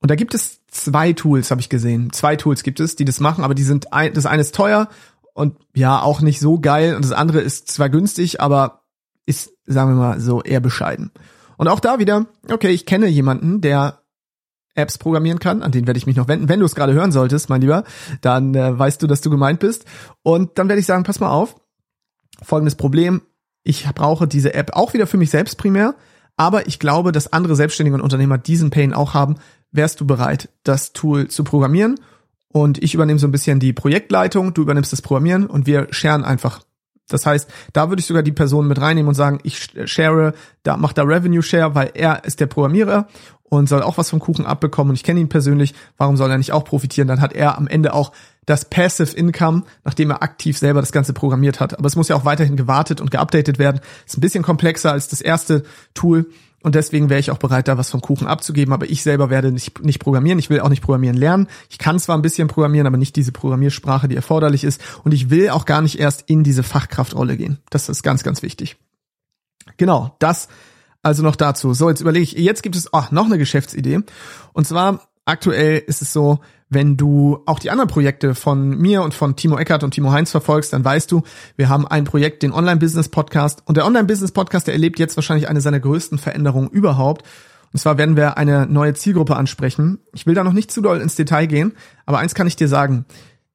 Und 0.00 0.10
da 0.10 0.14
gibt 0.14 0.34
es 0.34 0.60
zwei 0.68 1.12
Tools, 1.12 1.50
habe 1.50 1.60
ich 1.60 1.68
gesehen. 1.68 2.12
Zwei 2.12 2.36
Tools 2.36 2.62
gibt 2.62 2.80
es, 2.80 2.96
die 2.96 3.04
das 3.04 3.20
machen, 3.20 3.44
aber 3.44 3.54
die 3.54 3.62
sind 3.62 3.92
ein, 3.92 4.12
das 4.12 4.26
eine 4.26 4.42
ist 4.42 4.54
teuer 4.54 4.88
und 5.34 5.56
ja, 5.74 6.00
auch 6.00 6.20
nicht 6.20 6.40
so 6.40 6.60
geil 6.60 6.96
und 6.96 7.04
das 7.04 7.12
andere 7.12 7.40
ist 7.40 7.68
zwar 7.68 7.90
günstig, 7.90 8.40
aber 8.40 8.82
ist, 9.26 9.52
sagen 9.66 9.90
wir 9.90 9.96
mal, 9.96 10.20
so 10.20 10.42
eher 10.42 10.60
bescheiden. 10.60 11.10
Und 11.56 11.68
auch 11.68 11.80
da 11.80 11.98
wieder, 11.98 12.26
okay, 12.50 12.70
ich 12.70 12.86
kenne 12.86 13.06
jemanden, 13.06 13.60
der 13.60 14.00
Apps 14.74 14.98
programmieren 14.98 15.38
kann, 15.38 15.62
an 15.62 15.72
den 15.72 15.86
werde 15.86 15.98
ich 15.98 16.06
mich 16.06 16.16
noch 16.16 16.28
wenden. 16.28 16.48
Wenn 16.48 16.60
du 16.60 16.66
es 16.66 16.74
gerade 16.74 16.92
hören 16.92 17.12
solltest, 17.12 17.48
mein 17.48 17.62
Lieber, 17.62 17.84
dann 18.20 18.54
äh, 18.54 18.78
weißt 18.78 19.02
du, 19.02 19.06
dass 19.06 19.22
du 19.22 19.30
gemeint 19.30 19.60
bist. 19.60 19.86
Und 20.22 20.58
dann 20.58 20.68
werde 20.68 20.80
ich 20.80 20.86
sagen, 20.86 21.04
pass 21.04 21.20
mal 21.20 21.30
auf, 21.30 21.56
folgendes 22.42 22.74
Problem, 22.74 23.22
ich 23.64 23.84
brauche 23.94 24.28
diese 24.28 24.54
App 24.54 24.72
auch 24.74 24.92
wieder 24.92 25.06
für 25.06 25.16
mich 25.16 25.30
selbst 25.30 25.56
primär, 25.56 25.94
aber 26.36 26.68
ich 26.68 26.78
glaube, 26.78 27.10
dass 27.10 27.32
andere 27.32 27.56
Selbstständige 27.56 27.96
und 27.96 28.02
Unternehmer 28.02 28.38
diesen 28.38 28.70
Pain 28.70 28.92
auch 28.92 29.14
haben. 29.14 29.36
Wärst 29.72 30.00
du 30.00 30.06
bereit, 30.06 30.50
das 30.62 30.92
Tool 30.92 31.28
zu 31.28 31.42
programmieren? 31.42 31.98
Und 32.48 32.82
ich 32.82 32.94
übernehme 32.94 33.18
so 33.18 33.26
ein 33.26 33.32
bisschen 33.32 33.58
die 33.58 33.72
Projektleitung, 33.72 34.54
du 34.54 34.62
übernimmst 34.62 34.92
das 34.92 35.02
Programmieren 35.02 35.46
und 35.46 35.66
wir 35.66 35.88
scheren 35.90 36.24
einfach 36.24 36.62
Das 37.08 37.26
heißt, 37.26 37.48
da 37.72 37.88
würde 37.88 38.00
ich 38.00 38.06
sogar 38.06 38.22
die 38.22 38.32
Person 38.32 38.66
mit 38.66 38.80
reinnehmen 38.80 39.08
und 39.08 39.14
sagen, 39.14 39.38
ich 39.42 39.68
share, 39.84 40.34
da 40.62 40.76
macht 40.76 40.98
da 40.98 41.02
Revenue 41.02 41.42
Share, 41.42 41.74
weil 41.74 41.90
er 41.94 42.24
ist 42.24 42.40
der 42.40 42.46
Programmierer 42.46 43.06
und 43.44 43.68
soll 43.68 43.82
auch 43.82 43.96
was 43.96 44.10
vom 44.10 44.18
Kuchen 44.18 44.46
abbekommen 44.46 44.90
und 44.90 44.96
ich 44.96 45.04
kenne 45.04 45.20
ihn 45.20 45.28
persönlich, 45.28 45.74
warum 45.96 46.16
soll 46.16 46.30
er 46.30 46.38
nicht 46.38 46.52
auch 46.52 46.64
profitieren? 46.64 47.08
Dann 47.08 47.20
hat 47.20 47.32
er 47.32 47.56
am 47.56 47.68
Ende 47.68 47.94
auch 47.94 48.12
das 48.44 48.64
Passive 48.64 49.16
Income, 49.16 49.64
nachdem 49.84 50.10
er 50.10 50.22
aktiv 50.22 50.56
selber 50.56 50.80
das 50.80 50.92
Ganze 50.92 51.12
programmiert 51.12 51.60
hat. 51.60 51.78
Aber 51.78 51.86
es 51.86 51.96
muss 51.96 52.08
ja 52.08 52.16
auch 52.16 52.24
weiterhin 52.24 52.56
gewartet 52.56 53.00
und 53.00 53.10
geupdatet 53.10 53.58
werden. 53.58 53.80
Ist 54.06 54.16
ein 54.16 54.20
bisschen 54.20 54.44
komplexer 54.44 54.92
als 54.92 55.08
das 55.08 55.20
erste 55.20 55.64
Tool 55.94 56.26
und 56.66 56.74
deswegen 56.74 57.08
wäre 57.10 57.20
ich 57.20 57.30
auch 57.30 57.38
bereit, 57.38 57.68
da 57.68 57.78
was 57.78 57.90
vom 57.90 58.00
Kuchen 58.00 58.26
abzugeben. 58.26 58.74
Aber 58.74 58.90
ich 58.90 59.04
selber 59.04 59.30
werde 59.30 59.52
nicht, 59.52 59.84
nicht 59.84 60.00
programmieren. 60.00 60.40
Ich 60.40 60.50
will 60.50 60.58
auch 60.58 60.68
nicht 60.68 60.82
programmieren 60.82 61.16
lernen. 61.16 61.46
Ich 61.70 61.78
kann 61.78 62.00
zwar 62.00 62.18
ein 62.18 62.22
bisschen 62.22 62.48
programmieren, 62.48 62.88
aber 62.88 62.96
nicht 62.96 63.14
diese 63.14 63.30
Programmiersprache, 63.30 64.08
die 64.08 64.16
erforderlich 64.16 64.64
ist. 64.64 64.80
Und 65.04 65.14
ich 65.14 65.30
will 65.30 65.50
auch 65.50 65.64
gar 65.64 65.80
nicht 65.80 66.00
erst 66.00 66.24
in 66.28 66.42
diese 66.42 66.64
Fachkraftrolle 66.64 67.36
gehen. 67.36 67.58
Das 67.70 67.88
ist 67.88 68.02
ganz, 68.02 68.24
ganz 68.24 68.42
wichtig. 68.42 68.78
Genau, 69.76 70.16
das 70.18 70.48
also 71.04 71.22
noch 71.22 71.36
dazu. 71.36 71.72
So, 71.72 71.88
jetzt 71.88 72.00
überlege 72.00 72.24
ich, 72.24 72.32
jetzt 72.32 72.64
gibt 72.64 72.74
es 72.74 72.92
auch 72.92 73.12
noch 73.12 73.26
eine 73.26 73.38
Geschäftsidee. 73.38 74.00
Und 74.52 74.66
zwar 74.66 75.06
aktuell 75.24 75.78
ist 75.86 76.02
es 76.02 76.12
so, 76.12 76.40
wenn 76.68 76.96
du 76.96 77.42
auch 77.46 77.58
die 77.58 77.70
anderen 77.70 77.88
Projekte 77.88 78.34
von 78.34 78.76
mir 78.78 79.02
und 79.02 79.14
von 79.14 79.36
Timo 79.36 79.56
Eckert 79.56 79.84
und 79.84 79.92
Timo 79.92 80.10
Heinz 80.10 80.30
verfolgst, 80.30 80.72
dann 80.72 80.84
weißt 80.84 81.10
du, 81.12 81.22
wir 81.56 81.68
haben 81.68 81.86
ein 81.86 82.04
Projekt, 82.04 82.42
den 82.42 82.52
Online-Business-Podcast. 82.52 83.62
Und 83.66 83.76
der 83.76 83.86
Online-Business-Podcast, 83.86 84.66
der 84.66 84.74
erlebt 84.74 84.98
jetzt 84.98 85.16
wahrscheinlich 85.16 85.48
eine 85.48 85.60
seiner 85.60 85.78
größten 85.78 86.18
Veränderungen 86.18 86.68
überhaupt. 86.68 87.24
Und 87.72 87.78
zwar 87.78 87.98
werden 87.98 88.16
wir 88.16 88.36
eine 88.36 88.66
neue 88.66 88.94
Zielgruppe 88.94 89.36
ansprechen. 89.36 90.00
Ich 90.12 90.26
will 90.26 90.34
da 90.34 90.42
noch 90.42 90.52
nicht 90.52 90.72
zu 90.72 90.80
doll 90.80 91.00
ins 91.00 91.14
Detail 91.14 91.46
gehen, 91.46 91.72
aber 92.04 92.18
eins 92.18 92.34
kann 92.34 92.46
ich 92.46 92.56
dir 92.56 92.68
sagen. 92.68 93.04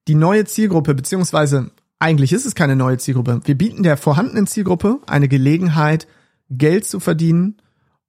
Die 0.08 0.14
neue 0.14 0.44
Zielgruppe, 0.44 0.94
beziehungsweise 0.94 1.70
eigentlich 1.98 2.32
ist 2.32 2.46
es 2.46 2.54
keine 2.54 2.76
neue 2.76 2.98
Zielgruppe. 2.98 3.40
Wir 3.44 3.56
bieten 3.56 3.82
der 3.82 3.96
vorhandenen 3.96 4.46
Zielgruppe 4.46 5.00
eine 5.06 5.28
Gelegenheit, 5.28 6.06
Geld 6.48 6.86
zu 6.86 6.98
verdienen. 6.98 7.58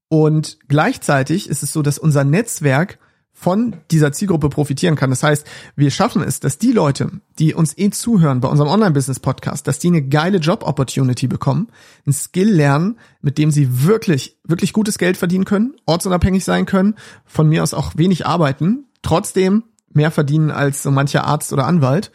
Und 0.08 0.60
gleichzeitig 0.68 1.50
ist 1.50 1.64
es 1.64 1.74
so, 1.74 1.82
dass 1.82 2.00
unser 2.00 2.24
Netzwerk 2.24 3.00
von 3.44 3.76
dieser 3.92 4.14
Zielgruppe 4.14 4.48
profitieren 4.48 4.96
kann. 4.96 5.10
Das 5.10 5.22
heißt, 5.22 5.46
wir 5.76 5.92
schaffen 5.92 6.24
es, 6.24 6.40
dass 6.40 6.58
die 6.58 6.72
Leute, 6.72 7.12
die 7.40 7.54
uns 7.54 7.78
eh 7.78 7.90
zuhören 7.90 8.40
bei 8.40 8.48
unserem 8.48 8.70
Online-Business-Podcast, 8.70 9.68
dass 9.68 9.80
die 9.80 9.90
eine 9.90 10.02
geile 10.02 10.38
Job-Opportunity 10.38 11.28
bekommen, 11.28 11.68
ein 12.08 12.14
Skill 12.14 12.50
lernen, 12.50 12.98
mit 13.22 13.38
dem 13.38 13.52
sie 13.52 13.84
wirklich, 13.84 14.40
wirklich 14.46 14.72
gutes 14.72 14.98
Geld 14.98 15.18
verdienen 15.18 15.44
können, 15.44 15.76
ortsunabhängig 15.86 16.46
sein 16.46 16.66
können, 16.66 16.96
von 17.26 17.50
mir 17.50 17.64
aus 17.64 17.74
auch 17.74 17.98
wenig 17.98 18.26
arbeiten, 18.26 18.86
trotzdem 19.02 19.64
mehr 19.92 20.10
verdienen 20.10 20.50
als 20.50 20.82
so 20.82 20.90
mancher 20.90 21.26
Arzt 21.26 21.52
oder 21.52 21.68
Anwalt. 21.68 22.12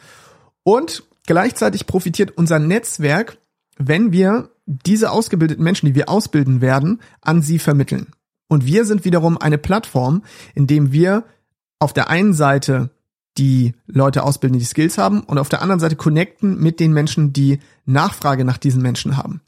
Und 0.62 1.02
gleichzeitig 1.26 1.86
profitiert 1.86 2.32
unser 2.38 2.58
Netzwerk, 2.58 3.36
wenn 3.76 4.12
wir 4.12 4.48
diese 4.64 5.10
ausgebildeten 5.10 5.62
Menschen, 5.62 5.86
die 5.86 5.94
wir 5.94 6.08
ausbilden 6.08 6.62
werden, 6.62 7.00
an 7.20 7.42
sie 7.42 7.58
vermitteln. 7.58 8.14
Und 8.48 8.66
wir 8.66 8.84
sind 8.84 9.04
wiederum 9.04 9.38
eine 9.38 9.58
Plattform, 9.58 10.22
in 10.54 10.66
dem 10.66 10.90
wir 10.92 11.24
auf 11.78 11.92
der 11.92 12.10
einen 12.10 12.34
Seite 12.34 12.90
die 13.36 13.74
Leute 13.86 14.24
ausbilden, 14.24 14.58
die 14.58 14.64
Skills 14.64 14.98
haben 14.98 15.20
und 15.20 15.38
auf 15.38 15.48
der 15.48 15.62
anderen 15.62 15.78
Seite 15.78 15.96
connecten 15.96 16.58
mit 16.58 16.80
den 16.80 16.92
Menschen, 16.92 17.32
die 17.32 17.60
Nachfrage 17.84 18.44
nach 18.44 18.58
diesen 18.58 18.82
Menschen 18.82 19.16
haben. 19.16 19.40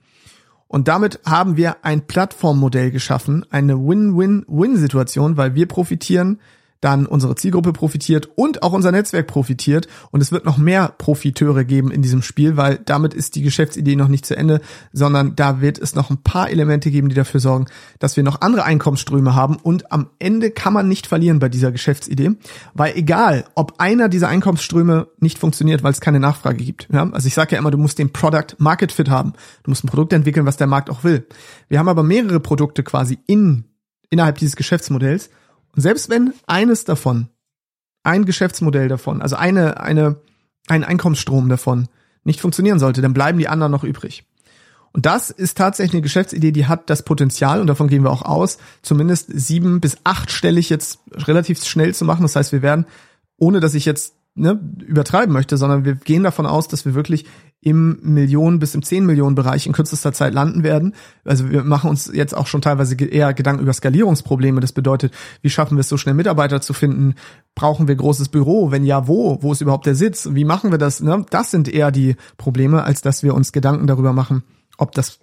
Und 0.68 0.86
damit 0.86 1.18
haben 1.26 1.56
wir 1.56 1.84
ein 1.84 2.06
Plattformmodell 2.06 2.92
geschaffen, 2.92 3.44
eine 3.50 3.76
Win-Win-Win-Situation, 3.76 5.36
weil 5.36 5.56
wir 5.56 5.66
profitieren 5.66 6.38
dann 6.80 7.06
unsere 7.06 7.34
Zielgruppe 7.34 7.72
profitiert 7.72 8.28
und 8.36 8.62
auch 8.62 8.72
unser 8.72 8.92
Netzwerk 8.92 9.26
profitiert 9.26 9.88
und 10.10 10.20
es 10.20 10.32
wird 10.32 10.44
noch 10.44 10.58
mehr 10.58 10.94
Profiteure 10.96 11.64
geben 11.64 11.90
in 11.90 12.02
diesem 12.02 12.22
Spiel, 12.22 12.56
weil 12.56 12.78
damit 12.84 13.14
ist 13.14 13.36
die 13.36 13.42
Geschäftsidee 13.42 13.96
noch 13.96 14.08
nicht 14.08 14.24
zu 14.24 14.36
Ende, 14.36 14.60
sondern 14.92 15.36
da 15.36 15.60
wird 15.60 15.78
es 15.78 15.94
noch 15.94 16.10
ein 16.10 16.22
paar 16.22 16.50
Elemente 16.50 16.90
geben, 16.90 17.08
die 17.08 17.14
dafür 17.14 17.40
sorgen, 17.40 17.66
dass 17.98 18.16
wir 18.16 18.24
noch 18.24 18.40
andere 18.40 18.64
Einkommensströme 18.64 19.34
haben 19.34 19.56
und 19.56 19.92
am 19.92 20.08
Ende 20.18 20.50
kann 20.50 20.72
man 20.72 20.88
nicht 20.88 21.06
verlieren 21.06 21.38
bei 21.38 21.48
dieser 21.48 21.72
Geschäftsidee, 21.72 22.32
weil 22.74 22.96
egal, 22.96 23.44
ob 23.54 23.74
einer 23.78 24.08
dieser 24.08 24.28
Einkommensströme 24.28 25.08
nicht 25.18 25.38
funktioniert, 25.38 25.82
weil 25.82 25.92
es 25.92 26.00
keine 26.00 26.20
Nachfrage 26.20 26.64
gibt. 26.64 26.88
Ja? 26.92 27.10
Also 27.10 27.26
ich 27.26 27.34
sage 27.34 27.52
ja 27.52 27.58
immer, 27.58 27.70
du 27.70 27.78
musst 27.78 27.98
den 27.98 28.12
Product 28.12 28.56
Market 28.58 28.92
Fit 28.92 29.10
haben. 29.10 29.32
Du 29.62 29.70
musst 29.70 29.84
ein 29.84 29.88
Produkt 29.88 30.12
entwickeln, 30.12 30.46
was 30.46 30.56
der 30.56 30.66
Markt 30.66 30.90
auch 30.90 31.04
will. 31.04 31.26
Wir 31.68 31.78
haben 31.78 31.88
aber 31.88 32.02
mehrere 32.02 32.40
Produkte 32.40 32.82
quasi 32.82 33.18
in 33.26 33.64
innerhalb 34.10 34.38
dieses 34.38 34.56
Geschäftsmodells 34.56 35.30
und 35.74 35.82
selbst 35.82 36.08
wenn 36.10 36.32
eines 36.46 36.84
davon, 36.84 37.28
ein 38.02 38.24
Geschäftsmodell 38.24 38.88
davon, 38.88 39.22
also 39.22 39.36
eine, 39.36 39.80
eine, 39.80 40.16
ein 40.68 40.84
Einkommensstrom 40.84 41.48
davon 41.48 41.88
nicht 42.24 42.40
funktionieren 42.40 42.78
sollte, 42.78 43.02
dann 43.02 43.14
bleiben 43.14 43.38
die 43.38 43.48
anderen 43.48 43.72
noch 43.72 43.84
übrig. 43.84 44.24
Und 44.92 45.06
das 45.06 45.30
ist 45.30 45.56
tatsächlich 45.56 45.94
eine 45.94 46.02
Geschäftsidee, 46.02 46.50
die 46.50 46.66
hat 46.66 46.90
das 46.90 47.04
Potenzial, 47.04 47.60
und 47.60 47.68
davon 47.68 47.88
gehen 47.88 48.02
wir 48.02 48.10
auch 48.10 48.22
aus, 48.22 48.58
zumindest 48.82 49.30
sieben 49.32 49.80
bis 49.80 49.98
achtstellig 50.02 50.68
jetzt 50.68 50.98
relativ 51.12 51.64
schnell 51.64 51.94
zu 51.94 52.04
machen. 52.04 52.22
Das 52.22 52.34
heißt, 52.34 52.52
wir 52.52 52.62
werden, 52.62 52.86
ohne 53.36 53.60
dass 53.60 53.74
ich 53.74 53.84
jetzt 53.84 54.14
ne, 54.34 54.58
übertreiben 54.84 55.32
möchte, 55.32 55.56
sondern 55.56 55.84
wir 55.84 55.94
gehen 55.94 56.24
davon 56.24 56.46
aus, 56.46 56.66
dass 56.66 56.84
wir 56.84 56.94
wirklich 56.94 57.26
im 57.62 57.98
Millionen 58.02 58.58
bis 58.58 58.74
im 58.74 58.82
10 58.82 59.04
Millionen 59.04 59.34
Bereich 59.34 59.66
in 59.66 59.72
kürzester 59.72 60.12
Zeit 60.12 60.32
landen 60.32 60.62
werden. 60.62 60.94
Also 61.24 61.50
wir 61.50 61.62
machen 61.62 61.90
uns 61.90 62.10
jetzt 62.12 62.34
auch 62.34 62.46
schon 62.46 62.62
teilweise 62.62 62.94
eher 62.96 63.34
Gedanken 63.34 63.62
über 63.62 63.72
Skalierungsprobleme. 63.72 64.60
Das 64.60 64.72
bedeutet, 64.72 65.12
wie 65.42 65.50
schaffen 65.50 65.76
wir 65.76 65.80
es 65.80 65.88
so 65.88 65.98
schnell 65.98 66.14
Mitarbeiter 66.14 66.62
zu 66.62 66.72
finden? 66.72 67.14
Brauchen 67.54 67.86
wir 67.86 67.96
großes 67.96 68.30
Büro? 68.30 68.70
Wenn 68.70 68.84
ja, 68.84 69.06
wo? 69.06 69.42
Wo 69.42 69.52
ist 69.52 69.60
überhaupt 69.60 69.86
der 69.86 69.94
Sitz? 69.94 70.30
Wie 70.32 70.46
machen 70.46 70.70
wir 70.70 70.78
das? 70.78 71.00
Ne? 71.00 71.26
Das 71.28 71.50
sind 71.50 71.68
eher 71.68 71.90
die 71.90 72.16
Probleme, 72.38 72.84
als 72.84 73.02
dass 73.02 73.22
wir 73.22 73.34
uns 73.34 73.52
Gedanken 73.52 73.86
darüber 73.86 74.14
machen, 74.14 74.42
ob 74.78 74.92
das 74.92 75.18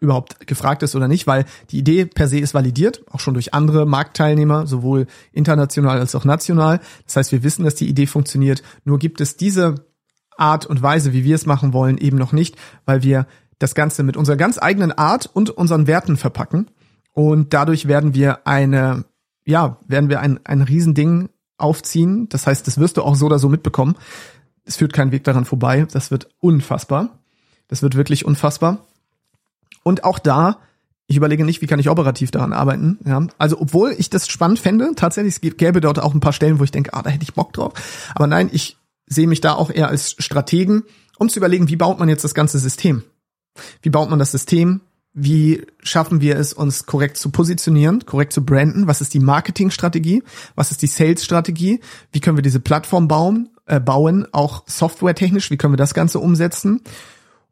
überhaupt 0.00 0.46
gefragt 0.46 0.82
ist 0.82 0.94
oder 0.94 1.08
nicht, 1.08 1.26
weil 1.26 1.44
die 1.70 1.78
Idee 1.78 2.04
per 2.04 2.28
se 2.28 2.38
ist 2.38 2.54
validiert, 2.54 3.02
auch 3.10 3.18
schon 3.18 3.34
durch 3.34 3.54
andere 3.54 3.84
Marktteilnehmer, 3.84 4.66
sowohl 4.66 5.06
international 5.32 5.98
als 5.98 6.14
auch 6.14 6.24
national. 6.24 6.80
Das 7.06 7.16
heißt, 7.16 7.32
wir 7.32 7.42
wissen, 7.42 7.64
dass 7.64 7.74
die 7.74 7.88
Idee 7.88 8.06
funktioniert. 8.06 8.62
Nur 8.84 8.98
gibt 8.98 9.20
es 9.20 9.36
diese 9.36 9.86
Art 10.38 10.66
und 10.66 10.82
Weise, 10.82 11.12
wie 11.12 11.24
wir 11.24 11.34
es 11.34 11.46
machen 11.46 11.72
wollen, 11.72 11.98
eben 11.98 12.16
noch 12.16 12.32
nicht, 12.32 12.56
weil 12.84 13.02
wir 13.02 13.26
das 13.58 13.74
Ganze 13.74 14.02
mit 14.02 14.16
unserer 14.16 14.36
ganz 14.36 14.58
eigenen 14.58 14.92
Art 14.92 15.26
und 15.26 15.50
unseren 15.50 15.86
Werten 15.86 16.16
verpacken. 16.16 16.70
Und 17.12 17.52
dadurch 17.52 17.88
werden 17.88 18.14
wir 18.14 18.46
eine, 18.46 19.04
ja, 19.44 19.78
werden 19.86 20.08
wir 20.08 20.20
ein, 20.20 20.40
ein 20.44 20.62
Riesending 20.62 21.28
aufziehen. 21.56 22.28
Das 22.28 22.46
heißt, 22.46 22.66
das 22.66 22.78
wirst 22.78 22.96
du 22.96 23.02
auch 23.02 23.16
so 23.16 23.26
oder 23.26 23.38
so 23.38 23.48
mitbekommen. 23.48 23.96
Es 24.64 24.76
führt 24.76 24.92
kein 24.92 25.10
Weg 25.10 25.24
daran 25.24 25.44
vorbei. 25.44 25.86
Das 25.90 26.10
wird 26.10 26.28
unfassbar. 26.38 27.18
Das 27.66 27.82
wird 27.82 27.96
wirklich 27.96 28.24
unfassbar. 28.24 28.86
Und 29.82 30.04
auch 30.04 30.18
da, 30.18 30.58
ich 31.06 31.16
überlege 31.16 31.44
nicht, 31.44 31.60
wie 31.60 31.66
kann 31.66 31.80
ich 31.80 31.90
operativ 31.90 32.30
daran 32.30 32.52
arbeiten. 32.52 32.98
Ja, 33.04 33.26
also 33.38 33.60
obwohl 33.60 33.94
ich 33.98 34.10
das 34.10 34.28
spannend 34.28 34.58
fände, 34.58 34.92
tatsächlich 34.94 35.34
es 35.34 35.56
gäbe 35.56 35.80
dort 35.80 35.98
auch 35.98 36.14
ein 36.14 36.20
paar 36.20 36.32
Stellen, 36.32 36.58
wo 36.58 36.64
ich 36.64 36.70
denke, 36.70 36.94
ah, 36.94 37.02
da 37.02 37.10
hätte 37.10 37.24
ich 37.24 37.34
Bock 37.34 37.52
drauf. 37.52 37.72
Aber 38.14 38.26
nein, 38.26 38.50
ich 38.52 38.77
sehe 39.08 39.26
mich 39.26 39.40
da 39.40 39.54
auch 39.54 39.70
eher 39.70 39.88
als 39.88 40.16
Strategen, 40.18 40.84
um 41.18 41.28
zu 41.28 41.38
überlegen, 41.38 41.68
wie 41.68 41.76
baut 41.76 41.98
man 41.98 42.08
jetzt 42.08 42.24
das 42.24 42.34
ganze 42.34 42.58
System? 42.58 43.02
Wie 43.82 43.90
baut 43.90 44.10
man 44.10 44.18
das 44.18 44.32
System? 44.32 44.80
Wie 45.12 45.66
schaffen 45.82 46.20
wir 46.20 46.36
es, 46.36 46.52
uns 46.52 46.86
korrekt 46.86 47.16
zu 47.16 47.30
positionieren, 47.30 48.06
korrekt 48.06 48.32
zu 48.32 48.44
branden? 48.44 48.86
Was 48.86 49.00
ist 49.00 49.14
die 49.14 49.20
Marketingstrategie? 49.20 50.22
Was 50.54 50.70
ist 50.70 50.82
die 50.82 50.86
Sales-Strategie? 50.86 51.80
Wie 52.12 52.20
können 52.20 52.36
wir 52.36 52.42
diese 52.42 52.60
Plattform 52.60 53.08
bauen, 53.08 53.48
äh, 53.66 53.80
bauen, 53.80 54.26
auch 54.32 54.62
softwaretechnisch? 54.66 55.50
Wie 55.50 55.56
können 55.56 55.72
wir 55.72 55.78
das 55.78 55.94
Ganze 55.94 56.20
umsetzen? 56.20 56.82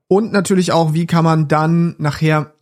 Und 0.07 0.33
natürlich 0.33 0.71
auch, 0.71 0.93
wie 0.93 1.07
kann 1.07 1.25
man 1.25 1.49
dann 1.49 1.97
nachher 1.99 2.55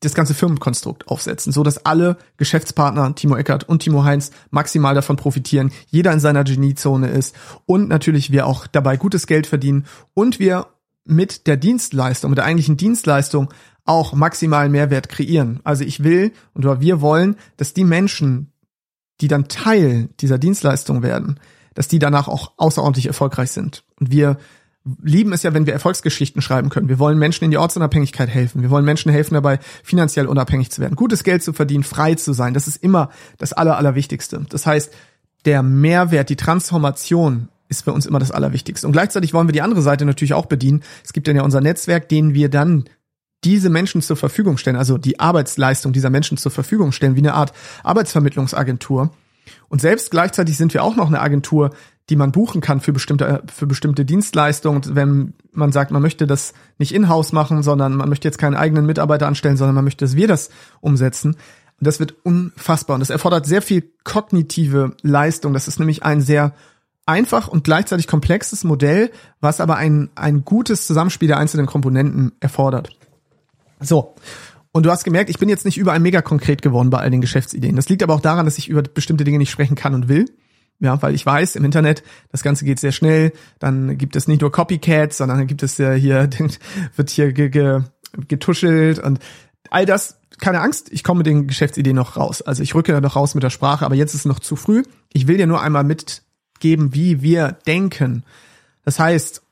das 0.00 0.14
ganze 0.14 0.34
Firmenkonstrukt 0.34 1.08
aufsetzen, 1.08 1.52
so 1.52 1.62
dass 1.62 1.84
alle 1.84 2.16
Geschäftspartner, 2.36 3.14
Timo 3.14 3.36
Eckert 3.36 3.68
und 3.68 3.82
Timo 3.82 4.04
Heinz, 4.04 4.30
maximal 4.50 4.94
davon 4.94 5.16
profitieren, 5.16 5.72
jeder 5.86 6.12
in 6.12 6.20
seiner 6.20 6.44
Geniezone 6.44 7.08
ist 7.08 7.34
und 7.66 7.88
natürlich 7.88 8.30
wir 8.30 8.46
auch 8.46 8.66
dabei 8.66 8.96
gutes 8.96 9.26
Geld 9.26 9.46
verdienen 9.46 9.86
und 10.14 10.38
wir 10.38 10.66
mit 11.04 11.46
der 11.46 11.56
Dienstleistung, 11.56 12.30
mit 12.30 12.38
der 12.38 12.44
eigentlichen 12.44 12.76
Dienstleistung 12.76 13.48
auch 13.84 14.12
maximalen 14.12 14.70
Mehrwert 14.70 15.08
kreieren. 15.08 15.60
Also 15.64 15.82
ich 15.82 16.04
will 16.04 16.32
und 16.52 16.64
wir 16.80 17.00
wollen, 17.00 17.36
dass 17.56 17.72
die 17.72 17.84
Menschen, 17.84 18.52
die 19.20 19.28
dann 19.28 19.48
Teil 19.48 20.10
dieser 20.20 20.38
Dienstleistung 20.38 21.02
werden, 21.02 21.40
dass 21.74 21.88
die 21.88 21.98
danach 21.98 22.28
auch 22.28 22.52
außerordentlich 22.56 23.06
erfolgreich 23.06 23.50
sind. 23.50 23.84
Und 23.98 24.10
wir 24.10 24.36
lieben 25.02 25.32
es 25.32 25.42
ja, 25.42 25.54
wenn 25.54 25.66
wir 25.66 25.72
Erfolgsgeschichten 25.72 26.42
schreiben 26.42 26.68
können. 26.68 26.88
Wir 26.88 26.98
wollen 26.98 27.18
Menschen 27.18 27.44
in 27.44 27.50
die 27.50 27.58
Ortsunabhängigkeit 27.58 28.28
helfen. 28.28 28.62
Wir 28.62 28.70
wollen 28.70 28.84
Menschen 28.84 29.10
helfen 29.12 29.34
dabei, 29.34 29.58
finanziell 29.82 30.26
unabhängig 30.26 30.70
zu 30.70 30.80
werden, 30.80 30.96
gutes 30.96 31.24
Geld 31.24 31.42
zu 31.42 31.52
verdienen, 31.52 31.84
frei 31.84 32.14
zu 32.14 32.32
sein. 32.32 32.54
Das 32.54 32.68
ist 32.68 32.82
immer 32.82 33.10
das 33.38 33.52
Aller, 33.52 33.76
Allerwichtigste. 33.76 34.44
Das 34.48 34.66
heißt, 34.66 34.92
der 35.44 35.62
Mehrwert, 35.62 36.30
die 36.30 36.36
Transformation 36.36 37.48
ist 37.68 37.84
für 37.84 37.92
uns 37.92 38.06
immer 38.06 38.18
das 38.18 38.30
Allerwichtigste. 38.30 38.86
Und 38.86 38.92
gleichzeitig 38.92 39.34
wollen 39.34 39.48
wir 39.48 39.52
die 39.52 39.62
andere 39.62 39.82
Seite 39.82 40.04
natürlich 40.04 40.34
auch 40.34 40.46
bedienen. 40.46 40.82
Es 41.04 41.12
gibt 41.12 41.28
dann 41.28 41.36
ja 41.36 41.42
unser 41.42 41.60
Netzwerk, 41.60 42.08
denen 42.08 42.34
wir 42.34 42.48
dann 42.48 42.84
diese 43.44 43.70
Menschen 43.70 44.02
zur 44.02 44.16
Verfügung 44.16 44.58
stellen, 44.58 44.76
also 44.76 44.98
die 44.98 45.20
Arbeitsleistung 45.20 45.92
dieser 45.92 46.10
Menschen 46.10 46.38
zur 46.38 46.50
Verfügung 46.50 46.92
stellen, 46.92 47.14
wie 47.14 47.20
eine 47.20 47.34
Art 47.34 47.52
Arbeitsvermittlungsagentur. 47.84 49.10
Und 49.68 49.80
selbst 49.80 50.10
gleichzeitig 50.10 50.56
sind 50.56 50.74
wir 50.74 50.82
auch 50.82 50.96
noch 50.96 51.08
eine 51.08 51.20
Agentur, 51.20 51.70
die 52.10 52.16
man 52.16 52.32
buchen 52.32 52.60
kann 52.60 52.80
für 52.80 52.92
bestimmte, 52.92 53.42
für 53.54 53.66
bestimmte 53.66 54.04
Dienstleistungen. 54.04 54.82
Wenn 54.94 55.34
man 55.52 55.72
sagt, 55.72 55.90
man 55.90 56.02
möchte 56.02 56.26
das 56.26 56.54
nicht 56.78 56.94
in-house 56.94 57.32
machen, 57.32 57.62
sondern 57.62 57.96
man 57.96 58.08
möchte 58.08 58.26
jetzt 58.26 58.38
keinen 58.38 58.56
eigenen 58.56 58.86
Mitarbeiter 58.86 59.26
anstellen, 59.26 59.56
sondern 59.56 59.74
man 59.74 59.84
möchte, 59.84 60.04
dass 60.04 60.16
wir 60.16 60.28
das 60.28 60.50
umsetzen. 60.80 61.34
Und 61.80 61.86
das 61.86 62.00
wird 62.00 62.14
unfassbar. 62.22 62.94
Und 62.94 63.00
das 63.00 63.10
erfordert 63.10 63.46
sehr 63.46 63.62
viel 63.62 63.90
kognitive 64.04 64.96
Leistung. 65.02 65.52
Das 65.52 65.68
ist 65.68 65.78
nämlich 65.78 66.02
ein 66.02 66.20
sehr 66.20 66.54
einfach 67.04 67.48
und 67.48 67.64
gleichzeitig 67.64 68.06
komplexes 68.06 68.64
Modell, 68.64 69.10
was 69.40 69.60
aber 69.60 69.76
ein, 69.76 70.10
ein 70.14 70.44
gutes 70.44 70.86
Zusammenspiel 70.86 71.28
der 71.28 71.38
einzelnen 71.38 71.66
Komponenten 71.66 72.32
erfordert. 72.40 72.90
So. 73.80 74.14
Und 74.72 74.86
du 74.86 74.90
hast 74.90 75.04
gemerkt, 75.04 75.30
ich 75.30 75.38
bin 75.38 75.48
jetzt 75.48 75.64
nicht 75.64 75.78
überall 75.78 76.00
mega 76.00 76.22
konkret 76.22 76.62
geworden 76.62 76.90
bei 76.90 76.98
all 76.98 77.10
den 77.10 77.20
Geschäftsideen. 77.20 77.76
Das 77.76 77.88
liegt 77.88 78.02
aber 78.02 78.14
auch 78.14 78.20
daran, 78.20 78.44
dass 78.44 78.58
ich 78.58 78.68
über 78.68 78.82
bestimmte 78.82 79.24
Dinge 79.24 79.38
nicht 79.38 79.50
sprechen 79.50 79.74
kann 79.74 79.94
und 79.94 80.08
will. 80.08 80.26
Ja, 80.80 81.00
weil 81.02 81.14
ich 81.14 81.26
weiß, 81.26 81.56
im 81.56 81.64
Internet, 81.64 82.04
das 82.30 82.42
Ganze 82.42 82.64
geht 82.64 82.78
sehr 82.78 82.92
schnell. 82.92 83.32
Dann 83.58 83.98
gibt 83.98 84.14
es 84.14 84.28
nicht 84.28 84.40
nur 84.40 84.52
Copycats, 84.52 85.16
sondern 85.16 85.38
dann 85.38 85.46
gibt 85.46 85.62
es 85.62 85.78
ja 85.78 85.92
hier, 85.92 86.30
wird 86.96 87.10
hier 87.10 87.32
ge, 87.32 87.48
ge, 87.48 87.82
getuschelt 88.28 88.98
und 88.98 89.18
all 89.70 89.86
das. 89.86 90.20
Keine 90.38 90.60
Angst, 90.60 90.92
ich 90.92 91.02
komme 91.02 91.18
mit 91.18 91.26
den 91.26 91.48
Geschäftsideen 91.48 91.96
noch 91.96 92.16
raus. 92.16 92.42
Also 92.42 92.62
ich 92.62 92.74
rücke 92.74 92.92
da 92.92 93.00
noch 93.00 93.16
raus 93.16 93.34
mit 93.34 93.42
der 93.42 93.50
Sprache, 93.50 93.84
aber 93.84 93.96
jetzt 93.96 94.14
ist 94.14 94.20
es 94.20 94.24
noch 94.24 94.38
zu 94.38 94.54
früh. 94.54 94.84
Ich 95.12 95.26
will 95.26 95.36
dir 95.36 95.48
nur 95.48 95.60
einmal 95.60 95.82
mitgeben, 95.82 96.94
wie 96.94 97.22
wir 97.22 97.58
denken. 97.66 98.22
Das 98.84 99.00
heißt, 99.00 99.42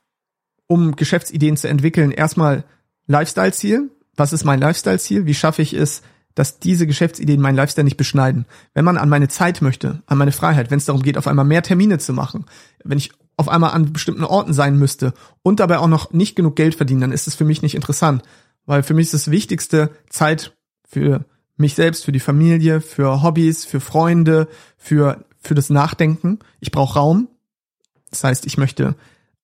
um 0.67 0.95
Geschäftsideen 0.95 1.57
zu 1.57 1.67
entwickeln, 1.67 2.11
erstmal 2.11 2.63
Lifestyle-Ziel. 3.07 3.89
Was 4.17 4.33
ist 4.33 4.43
mein 4.43 4.59
Lifestyle-Ziel? 4.59 5.25
Wie 5.25 5.33
schaffe 5.33 5.61
ich 5.61 5.73
es, 5.73 6.01
dass 6.37 6.59
diese 6.59 6.85
Geschäftsideen 6.85 7.41
meinen 7.41 7.55
Lifestyle 7.55 7.83
nicht 7.83 7.97
beschneiden. 7.97 8.45
Wenn 8.75 8.85
man 8.85 8.97
an 8.97 9.09
meine 9.09 9.27
Zeit 9.27 9.63
möchte, 9.63 10.03
an 10.05 10.19
meine 10.19 10.31
Freiheit, 10.31 10.69
wenn 10.69 10.77
es 10.77 10.85
darum 10.85 11.01
geht, 11.01 11.17
auf 11.17 11.25
einmal 11.25 11.45
mehr 11.45 11.63
Termine 11.63 11.97
zu 11.97 12.13
machen, 12.13 12.45
wenn 12.83 12.99
ich 12.99 13.11
auf 13.37 13.49
einmal 13.49 13.71
an 13.71 13.91
bestimmten 13.91 14.23
Orten 14.23 14.53
sein 14.53 14.77
müsste 14.77 15.13
und 15.41 15.59
dabei 15.59 15.79
auch 15.79 15.87
noch 15.87 16.11
nicht 16.11 16.35
genug 16.35 16.55
Geld 16.55 16.75
verdienen, 16.75 17.01
dann 17.01 17.11
ist 17.11 17.27
es 17.27 17.33
für 17.33 17.43
mich 17.43 17.63
nicht 17.63 17.73
interessant. 17.73 18.21
Weil 18.67 18.83
für 18.83 18.93
mich 18.93 19.05
ist 19.05 19.15
das 19.15 19.31
Wichtigste 19.31 19.89
Zeit 20.09 20.55
für 20.87 21.25
mich 21.55 21.73
selbst, 21.73 22.05
für 22.05 22.11
die 22.11 22.19
Familie, 22.19 22.81
für 22.81 23.23
Hobbys, 23.23 23.65
für 23.65 23.79
Freunde, 23.79 24.47
für, 24.77 25.25
für 25.39 25.55
das 25.55 25.71
Nachdenken. 25.71 26.37
Ich 26.59 26.69
brauche 26.69 26.99
Raum. 26.99 27.29
Das 28.11 28.23
heißt, 28.23 28.45
ich 28.45 28.59
möchte 28.59 28.95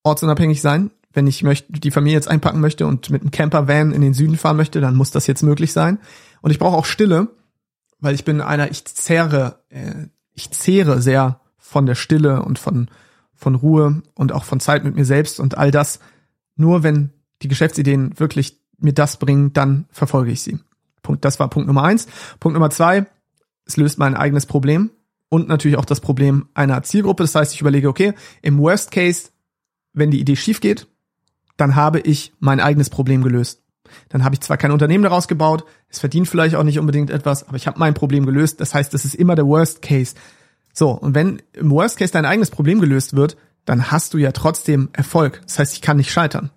ortsunabhängig 0.03 0.61
sein. 0.61 0.91
Wenn 1.13 1.27
ich 1.27 1.43
möchte, 1.43 1.71
die 1.71 1.91
Familie 1.91 2.17
jetzt 2.17 2.27
einpacken 2.27 2.59
möchte 2.59 2.87
und 2.87 3.09
mit 3.09 3.21
einem 3.21 3.31
Camper-Van 3.31 3.91
in 3.91 4.01
den 4.01 4.13
Süden 4.13 4.35
fahren 4.35 4.57
möchte, 4.57 4.81
dann 4.81 4.95
muss 4.95 5.11
das 5.11 5.27
jetzt 5.27 5.43
möglich 5.43 5.71
sein. 5.71 5.99
Und 6.41 6.51
ich 6.51 6.59
brauche 6.59 6.75
auch 6.75 6.85
Stille, 6.85 7.29
weil 7.99 8.15
ich 8.15 8.25
bin 8.25 8.41
einer, 8.41 8.71
ich 8.71 8.83
zehre, 8.85 9.59
äh, 9.69 10.07
ich 10.33 10.51
zehre 10.51 11.01
sehr 11.01 11.39
von 11.57 11.85
der 11.85 11.95
Stille 11.95 12.43
und 12.43 12.59
von, 12.59 12.89
von 13.33 13.55
Ruhe 13.55 14.01
und 14.15 14.31
auch 14.31 14.43
von 14.43 14.59
Zeit 14.59 14.83
mit 14.83 14.95
mir 14.95 15.05
selbst 15.05 15.39
und 15.39 15.57
all 15.57 15.71
das. 15.71 15.99
Nur 16.55 16.83
wenn 16.83 17.11
die 17.41 17.47
Geschäftsideen 17.47 18.19
wirklich 18.19 18.59
mir 18.77 18.93
das 18.93 19.17
bringen, 19.17 19.53
dann 19.53 19.85
verfolge 19.91 20.31
ich 20.31 20.41
sie. 20.41 20.59
Punkt, 21.01 21.23
das 21.25 21.39
war 21.39 21.49
Punkt 21.49 21.67
Nummer 21.67 21.83
eins. 21.83 22.07
Punkt 22.39 22.53
Nummer 22.53 22.69
zwei, 22.69 23.05
es 23.65 23.77
löst 23.77 23.99
mein 23.99 24.15
eigenes 24.15 24.45
Problem 24.45 24.91
und 25.29 25.47
natürlich 25.47 25.77
auch 25.77 25.85
das 25.85 25.99
Problem 25.99 26.47
einer 26.53 26.83
Zielgruppe. 26.83 27.23
Das 27.23 27.35
heißt, 27.35 27.53
ich 27.53 27.61
überlege, 27.61 27.89
okay, 27.89 28.13
im 28.41 28.57
Worst 28.59 28.91
Case, 28.91 29.29
wenn 29.93 30.11
die 30.11 30.19
Idee 30.19 30.35
schief 30.35 30.59
geht, 30.59 30.87
dann 31.57 31.75
habe 31.75 31.99
ich 31.99 32.33
mein 32.39 32.59
eigenes 32.59 32.89
Problem 32.89 33.21
gelöst. 33.21 33.61
Dann 34.09 34.23
habe 34.23 34.35
ich 34.35 34.41
zwar 34.41 34.57
kein 34.57 34.71
Unternehmen 34.71 35.03
daraus 35.03 35.27
gebaut, 35.27 35.65
es 35.89 35.99
verdient 35.99 36.27
vielleicht 36.27 36.55
auch 36.55 36.63
nicht 36.63 36.79
unbedingt 36.79 37.11
etwas, 37.11 37.47
aber 37.47 37.57
ich 37.57 37.67
habe 37.67 37.79
mein 37.79 37.93
Problem 37.93 38.25
gelöst. 38.25 38.59
Das 38.59 38.73
heißt, 38.73 38.93
das 38.93 39.05
ist 39.05 39.15
immer 39.15 39.35
der 39.35 39.45
Worst 39.45 39.81
Case. 39.81 40.15
So, 40.73 40.89
und 40.91 41.13
wenn 41.13 41.41
im 41.53 41.69
Worst 41.69 41.97
Case 41.97 42.11
dein 42.11 42.25
eigenes 42.25 42.49
Problem 42.49 42.79
gelöst 42.79 43.15
wird, 43.15 43.37
dann 43.65 43.91
hast 43.91 44.13
du 44.13 44.17
ja 44.17 44.31
trotzdem 44.31 44.89
Erfolg. 44.93 45.41
Das 45.45 45.59
heißt, 45.59 45.73
ich 45.73 45.81
kann 45.81 45.97
nicht 45.97 46.11
scheitern. 46.11 46.49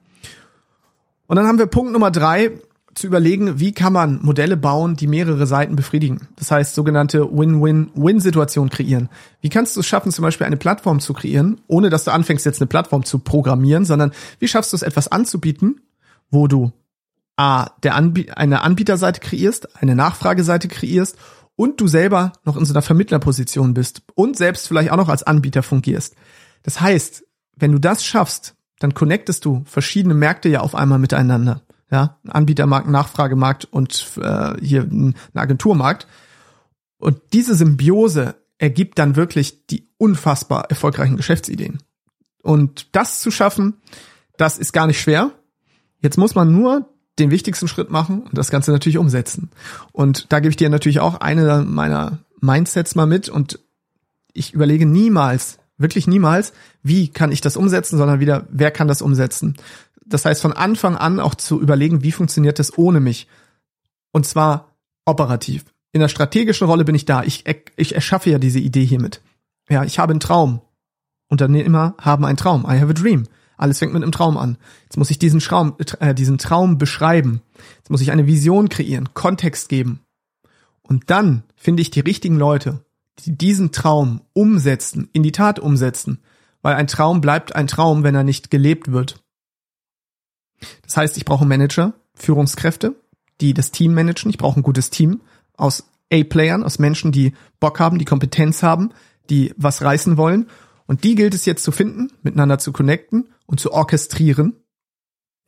Und 1.26 1.36
dann 1.36 1.46
haben 1.46 1.58
wir 1.58 1.66
Punkt 1.66 1.92
Nummer 1.92 2.10
drei, 2.10 2.52
zu 2.96 3.06
überlegen, 3.06 3.60
wie 3.60 3.72
kann 3.72 3.92
man 3.92 4.20
Modelle 4.22 4.56
bauen, 4.56 4.96
die 4.96 5.06
mehrere 5.06 5.46
Seiten 5.46 5.76
befriedigen. 5.76 6.28
Das 6.36 6.50
heißt, 6.50 6.74
sogenannte 6.74 7.30
Win-Win-Win-Situation 7.30 8.70
kreieren. 8.70 9.10
Wie 9.42 9.50
kannst 9.50 9.76
du 9.76 9.80
es 9.80 9.86
schaffen, 9.86 10.10
zum 10.10 10.22
Beispiel 10.22 10.46
eine 10.46 10.56
Plattform 10.56 10.98
zu 10.98 11.12
kreieren, 11.12 11.60
ohne 11.66 11.90
dass 11.90 12.04
du 12.04 12.12
anfängst, 12.12 12.46
jetzt 12.46 12.60
eine 12.60 12.68
Plattform 12.68 13.04
zu 13.04 13.18
programmieren, 13.18 13.84
sondern 13.84 14.12
wie 14.38 14.48
schaffst 14.48 14.72
du 14.72 14.76
es, 14.76 14.82
etwas 14.82 15.08
anzubieten, 15.08 15.82
wo 16.30 16.48
du 16.48 16.72
A, 17.36 17.66
der 17.82 17.94
Anb 17.94 18.18
eine 18.34 18.62
Anbieterseite 18.62 19.20
kreierst, 19.20 19.76
eine 19.82 19.94
Nachfrageseite 19.94 20.68
kreierst 20.68 21.18
und 21.54 21.78
du 21.82 21.88
selber 21.88 22.32
noch 22.44 22.56
in 22.56 22.64
so 22.64 22.72
einer 22.72 22.80
Vermittlerposition 22.80 23.74
bist 23.74 24.02
und 24.14 24.38
selbst 24.38 24.68
vielleicht 24.68 24.90
auch 24.90 24.96
noch 24.96 25.10
als 25.10 25.22
Anbieter 25.22 25.62
fungierst. 25.62 26.14
Das 26.62 26.80
heißt, 26.80 27.24
wenn 27.56 27.72
du 27.72 27.78
das 27.78 28.06
schaffst, 28.06 28.54
dann 28.78 28.94
connectest 28.94 29.44
du 29.44 29.64
verschiedene 29.66 30.14
Märkte 30.14 30.48
ja 30.48 30.60
auf 30.60 30.74
einmal 30.74 30.98
miteinander 30.98 31.60
ja, 31.90 32.18
Anbietermarkt, 32.26 32.88
Nachfragemarkt 32.88 33.64
und 33.64 34.18
äh, 34.20 34.54
hier 34.60 34.82
ein 34.82 35.14
Agenturmarkt. 35.34 36.06
Und 36.98 37.20
diese 37.32 37.54
Symbiose 37.54 38.34
ergibt 38.58 38.98
dann 38.98 39.16
wirklich 39.16 39.66
die 39.66 39.88
unfassbar 39.98 40.70
erfolgreichen 40.70 41.16
Geschäftsideen. 41.16 41.78
Und 42.42 42.94
das 42.94 43.20
zu 43.20 43.30
schaffen, 43.30 43.74
das 44.36 44.58
ist 44.58 44.72
gar 44.72 44.86
nicht 44.86 45.00
schwer. 45.00 45.32
Jetzt 46.00 46.16
muss 46.16 46.34
man 46.34 46.52
nur 46.52 46.88
den 47.18 47.30
wichtigsten 47.30 47.68
Schritt 47.68 47.90
machen 47.90 48.22
und 48.22 48.36
das 48.36 48.50
Ganze 48.50 48.70
natürlich 48.72 48.98
umsetzen. 48.98 49.50
Und 49.92 50.32
da 50.32 50.40
gebe 50.40 50.50
ich 50.50 50.56
dir 50.56 50.68
natürlich 50.68 51.00
auch 51.00 51.16
eine 51.16 51.64
meiner 51.66 52.18
Mindsets 52.40 52.94
mal 52.94 53.06
mit 53.06 53.28
und 53.28 53.58
ich 54.32 54.52
überlege 54.52 54.84
niemals, 54.84 55.58
wirklich 55.78 56.06
niemals, 56.06 56.52
wie 56.82 57.08
kann 57.08 57.32
ich 57.32 57.40
das 57.40 57.56
umsetzen, 57.56 57.98
sondern 57.98 58.20
wieder, 58.20 58.46
wer 58.50 58.70
kann 58.70 58.88
das 58.88 59.02
umsetzen? 59.02 59.56
Das 60.08 60.24
heißt, 60.24 60.40
von 60.40 60.52
Anfang 60.52 60.96
an 60.96 61.20
auch 61.20 61.34
zu 61.34 61.60
überlegen, 61.60 62.02
wie 62.02 62.12
funktioniert 62.12 62.58
das 62.58 62.78
ohne 62.78 63.00
mich? 63.00 63.26
Und 64.12 64.26
zwar 64.26 64.76
operativ. 65.04 65.64
In 65.92 66.00
der 66.00 66.08
strategischen 66.08 66.66
Rolle 66.66 66.84
bin 66.84 66.94
ich 66.94 67.04
da. 67.04 67.22
Ich, 67.22 67.44
ich 67.76 67.94
erschaffe 67.94 68.30
ja 68.30 68.38
diese 68.38 68.60
Idee 68.60 68.84
hiermit. 68.84 69.20
Ja, 69.68 69.84
ich 69.84 69.98
habe 69.98 70.12
einen 70.12 70.20
Traum. 70.20 70.60
Unternehmer 71.28 71.94
haben 71.98 72.24
einen 72.24 72.36
Traum. 72.36 72.64
I 72.64 72.78
have 72.78 72.90
a 72.90 72.92
dream. 72.92 73.24
Alles 73.56 73.78
fängt 73.78 73.94
mit 73.94 74.02
einem 74.02 74.12
Traum 74.12 74.36
an. 74.36 74.58
Jetzt 74.84 74.96
muss 74.96 75.10
ich 75.10 75.18
diesen 75.18 75.40
Traum, 75.40 75.76
äh, 76.00 76.14
diesen 76.14 76.38
Traum 76.38 76.78
beschreiben. 76.78 77.40
Jetzt 77.78 77.90
muss 77.90 78.02
ich 78.02 78.10
eine 78.10 78.26
Vision 78.26 78.68
kreieren, 78.68 79.14
Kontext 79.14 79.68
geben. 79.68 80.00
Und 80.82 81.10
dann 81.10 81.42
finde 81.56 81.82
ich 81.82 81.90
die 81.90 82.00
richtigen 82.00 82.36
Leute, 82.36 82.84
die 83.20 83.36
diesen 83.36 83.72
Traum 83.72 84.20
umsetzen, 84.34 85.08
in 85.12 85.22
die 85.22 85.32
Tat 85.32 85.58
umsetzen. 85.58 86.20
Weil 86.62 86.74
ein 86.74 86.86
Traum 86.86 87.20
bleibt 87.20 87.56
ein 87.56 87.66
Traum, 87.66 88.02
wenn 88.02 88.14
er 88.14 88.24
nicht 88.24 88.50
gelebt 88.50 88.92
wird. 88.92 89.24
Das 90.82 90.96
heißt, 90.96 91.16
ich 91.16 91.24
brauche 91.24 91.44
Manager, 91.44 91.94
Führungskräfte, 92.14 92.94
die 93.40 93.54
das 93.54 93.70
Team 93.70 93.94
managen. 93.94 94.30
Ich 94.30 94.38
brauche 94.38 94.58
ein 94.58 94.62
gutes 94.62 94.90
Team 94.90 95.20
aus 95.56 95.90
A-Playern, 96.12 96.62
aus 96.62 96.78
Menschen, 96.78 97.12
die 97.12 97.34
Bock 97.60 97.80
haben, 97.80 97.98
die 97.98 98.04
Kompetenz 98.04 98.62
haben, 98.62 98.90
die 99.28 99.52
was 99.56 99.82
reißen 99.82 100.16
wollen. 100.16 100.46
Und 100.86 101.04
die 101.04 101.14
gilt 101.14 101.34
es 101.34 101.44
jetzt 101.44 101.64
zu 101.64 101.72
finden, 101.72 102.12
miteinander 102.22 102.58
zu 102.58 102.72
connecten 102.72 103.28
und 103.46 103.60
zu 103.60 103.72
orchestrieren. 103.72 104.54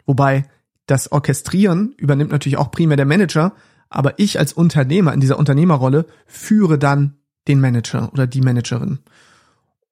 Wobei 0.05 0.49
das 0.87 1.13
Orchestrieren 1.13 1.95
übernimmt 1.97 2.33
natürlich 2.33 2.59
auch 2.59 2.71
primär 2.71 2.97
der 2.97 3.07
Manager, 3.07 3.55
aber 3.91 4.19
ich 4.19 4.39
als 4.39 4.53
Unternehmer 4.53 5.13
in 5.13 5.21
dieser 5.21 5.39
Unternehmerrolle 5.39 6.07
führe 6.27 6.79
dann 6.79 7.19
den 7.47 7.61
Manager 7.61 8.13
oder 8.13 8.27
die 8.27 8.41
Managerin. 8.41 8.99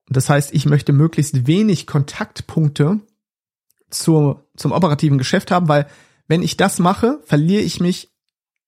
Und 0.08 0.16
das 0.16 0.28
heißt, 0.28 0.52
ich 0.54 0.66
möchte 0.66 0.92
möglichst 0.92 1.46
wenig 1.46 1.86
Kontaktpunkte 1.86 3.00
zur, 3.90 4.46
zum 4.56 4.72
operativen 4.72 5.18
Geschäft 5.18 5.50
haben, 5.50 5.68
weil 5.68 5.86
wenn 6.28 6.42
ich 6.42 6.56
das 6.56 6.78
mache, 6.78 7.20
verliere 7.24 7.62
ich 7.62 7.80
mich 7.80 8.10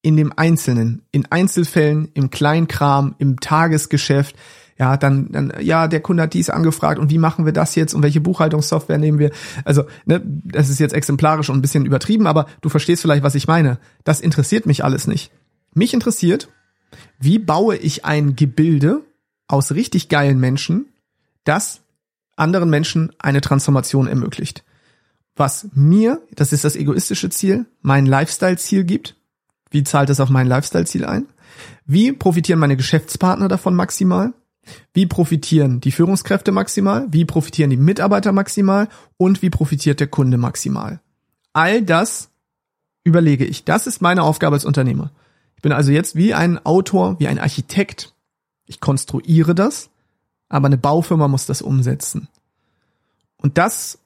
in 0.03 0.17
dem 0.17 0.33
Einzelnen, 0.37 1.03
in 1.11 1.27
Einzelfällen, 1.31 2.09
im 2.15 2.31
Kleinkram, 2.31 3.15
im 3.19 3.41
Tagesgeschäft. 3.41 4.37
Ja, 4.79 4.97
dann, 4.97 5.33
dann, 5.33 5.53
ja, 5.61 5.89
der 5.89 6.01
Kunde 6.01 6.23
hat 6.23 6.35
dies 6.35 6.51
angefragt 6.51 7.01
und 7.01 7.11
wie 7.11 7.19
machen 7.19 7.45
wir 7.45 7.53
das 7.53 7.75
jetzt 7.75 7.95
und 7.95 8.05
welche 8.05 8.21
Buchhaltungssoftware 8.21 8.99
nehmen 8.99 9.19
wir? 9.19 9.33
Also, 9.65 9.85
ne, 10.07 10.23
das 10.25 10.69
ist 10.69 10.79
jetzt 10.79 10.95
exemplarisch 10.95 11.51
und 11.51 11.59
ein 11.59 11.63
bisschen 11.63 11.85
übertrieben, 11.85 12.29
aber 12.29 12.47
du 12.61 12.69
verstehst 12.69 13.03
vielleicht, 13.03 13.25
was 13.25 13.35
ich 13.35 13.49
meine. 13.49 13.79
Das 14.05 14.21
interessiert 14.21 14.67
mich 14.67 14.85
alles 14.85 15.09
nicht. 15.09 15.33
Mich 15.75 15.95
interessiert, 15.95 16.49
wie 17.19 17.41
baue 17.41 17.77
ich 17.77 18.05
ein 18.05 18.37
Gebilde 18.37 19.03
aus 19.49 19.73
richtig 19.73 20.09
geilen 20.09 20.39
Menschen, 20.39 20.87
das 21.43 21.81
anderen 22.37 22.71
Menschen 22.71 23.11
eine 23.19 23.41
Transformation 23.41 24.07
ermöglicht 24.07 24.63
was 25.39 25.69
mir, 25.75 26.21
das 26.35 26.53
ist 26.53 26.65
das 26.65 26.77
egoistische 26.77 27.31
Ziel, 27.31 27.67
mein 27.83 28.07
Lifestyle-Ziel 28.07 28.85
gibt. 28.85 29.17
Wie 29.71 29.85
zahlt 29.85 30.11
es 30.11 30.21
auf 30.21 30.31
mein 30.31 30.47
Lifestyle-Ziel 30.47 31.05
ein? 31.05 31.27
Wie 31.87 32.13
profitieren 32.13 32.59
meine 32.59 32.77
Geschäftspartner 32.77 33.49
davon 33.49 33.75
maximal? 33.75 34.33
Wie 34.93 35.07
profitieren 35.07 35.81
die 35.81 35.93
Führungskräfte 35.93 36.53
maximal? 36.53 37.07
Wie 37.11 37.25
profitieren 37.25 37.71
die 37.71 37.77
Mitarbeiter 37.77 38.33
maximal? 38.33 38.89
Und 39.17 39.43
wie 39.43 39.51
profitiert 39.51 40.01
der 40.01 40.07
Kunde 40.07 40.37
maximal? 40.37 41.01
All 41.53 41.83
das 41.83 42.31
überlege 43.05 43.45
ich. 43.45 43.65
Das 43.65 43.87
ist 43.87 44.03
meine 44.03 44.23
Aufgabe 44.23 44.55
als 44.55 44.65
Unternehmer. 44.65 45.11
Ich 45.57 45.63
bin 45.63 45.73
also 45.73 45.91
jetzt 45.91 46.15
wie 46.15 46.35
ein 46.35 46.65
Autor, 46.65 47.19
wie 47.19 47.29
ein 47.29 47.39
Architekt 47.39 48.15
Ich 48.67 48.81
konstruiere 48.81 49.55
das, 49.55 49.89
aber 50.49 50.67
eine 50.67 50.77
Baufirma 50.77 51.27
muss 51.27 51.47
das 51.47 51.63
umsetzen. 51.63 52.29
Und 53.39 53.57
das 53.57 53.99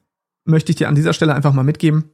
möchte 0.45 0.71
ich 0.71 0.77
dir 0.77 0.89
an 0.89 0.95
dieser 0.95 1.13
Stelle 1.13 1.35
einfach 1.35 1.53
mal 1.53 1.63
mitgeben. 1.63 2.11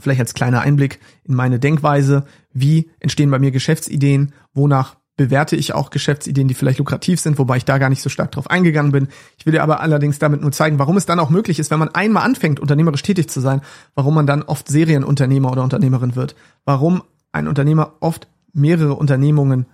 Vielleicht 0.00 0.20
als 0.20 0.34
kleiner 0.34 0.62
Einblick 0.62 1.00
in 1.24 1.34
meine 1.34 1.58
Denkweise. 1.58 2.24
Wie 2.52 2.90
entstehen 2.98 3.30
bei 3.30 3.38
mir 3.38 3.50
Geschäftsideen? 3.50 4.32
Wonach 4.54 4.96
bewerte 5.16 5.56
ich 5.56 5.74
auch 5.74 5.90
Geschäftsideen, 5.90 6.48
die 6.48 6.54
vielleicht 6.54 6.78
lukrativ 6.78 7.20
sind, 7.20 7.38
wobei 7.38 7.58
ich 7.58 7.64
da 7.64 7.78
gar 7.78 7.90
nicht 7.90 8.00
so 8.00 8.08
stark 8.08 8.32
drauf 8.32 8.50
eingegangen 8.50 8.92
bin. 8.92 9.08
Ich 9.36 9.44
will 9.44 9.52
dir 9.52 9.62
aber 9.62 9.80
allerdings 9.80 10.18
damit 10.18 10.40
nur 10.40 10.52
zeigen, 10.52 10.78
warum 10.78 10.96
es 10.96 11.06
dann 11.06 11.20
auch 11.20 11.30
möglich 11.30 11.58
ist, 11.58 11.70
wenn 11.70 11.78
man 11.78 11.90
einmal 11.90 12.24
anfängt, 12.24 12.60
unternehmerisch 12.60 13.02
tätig 13.02 13.28
zu 13.28 13.40
sein, 13.40 13.60
warum 13.94 14.14
man 14.14 14.26
dann 14.26 14.42
oft 14.42 14.68
Serienunternehmer 14.68 15.52
oder 15.52 15.62
Unternehmerin 15.62 16.16
wird. 16.16 16.34
Warum 16.64 17.02
ein 17.30 17.46
Unternehmer 17.46 17.94
oft 18.00 18.26
mehrere 18.54 18.94
Unternehmungen 18.94 19.66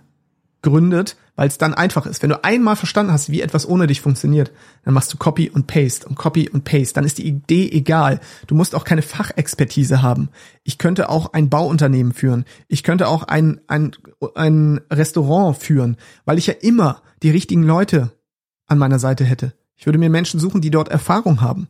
gründet, 0.61 1.15
weil 1.35 1.47
es 1.47 1.57
dann 1.57 1.73
einfach 1.73 2.05
ist. 2.05 2.21
Wenn 2.21 2.31
du 2.31 2.43
einmal 2.43 2.75
verstanden 2.75 3.13
hast, 3.13 3.29
wie 3.29 3.41
etwas 3.41 3.67
ohne 3.67 3.87
dich 3.87 4.01
funktioniert, 4.01 4.51
dann 4.83 4.93
machst 4.93 5.13
du 5.13 5.17
Copy 5.17 5.49
und 5.49 5.67
Paste 5.67 6.07
und 6.07 6.15
Copy 6.15 6.49
und 6.49 6.65
Paste. 6.65 6.95
Dann 6.95 7.05
ist 7.05 7.17
die 7.17 7.27
Idee 7.27 7.69
egal. 7.71 8.19
Du 8.47 8.55
musst 8.55 8.75
auch 8.75 8.83
keine 8.83 9.01
Fachexpertise 9.01 10.01
haben. 10.01 10.29
Ich 10.63 10.77
könnte 10.77 11.09
auch 11.09 11.33
ein 11.33 11.49
Bauunternehmen 11.49 12.13
führen. 12.13 12.45
Ich 12.67 12.83
könnte 12.83 13.07
auch 13.07 13.23
ein, 13.23 13.61
ein, 13.67 13.95
ein 14.35 14.81
Restaurant 14.91 15.57
führen, 15.57 15.97
weil 16.25 16.37
ich 16.37 16.47
ja 16.47 16.53
immer 16.53 17.01
die 17.23 17.31
richtigen 17.31 17.63
Leute 17.63 18.11
an 18.67 18.77
meiner 18.77 18.99
Seite 18.99 19.23
hätte. 19.23 19.53
Ich 19.75 19.85
würde 19.85 19.97
mir 19.97 20.09
Menschen 20.09 20.39
suchen, 20.39 20.59
die 20.59 20.71
dort 20.71 20.89
Erfahrung 20.89 21.41
haben. 21.41 21.69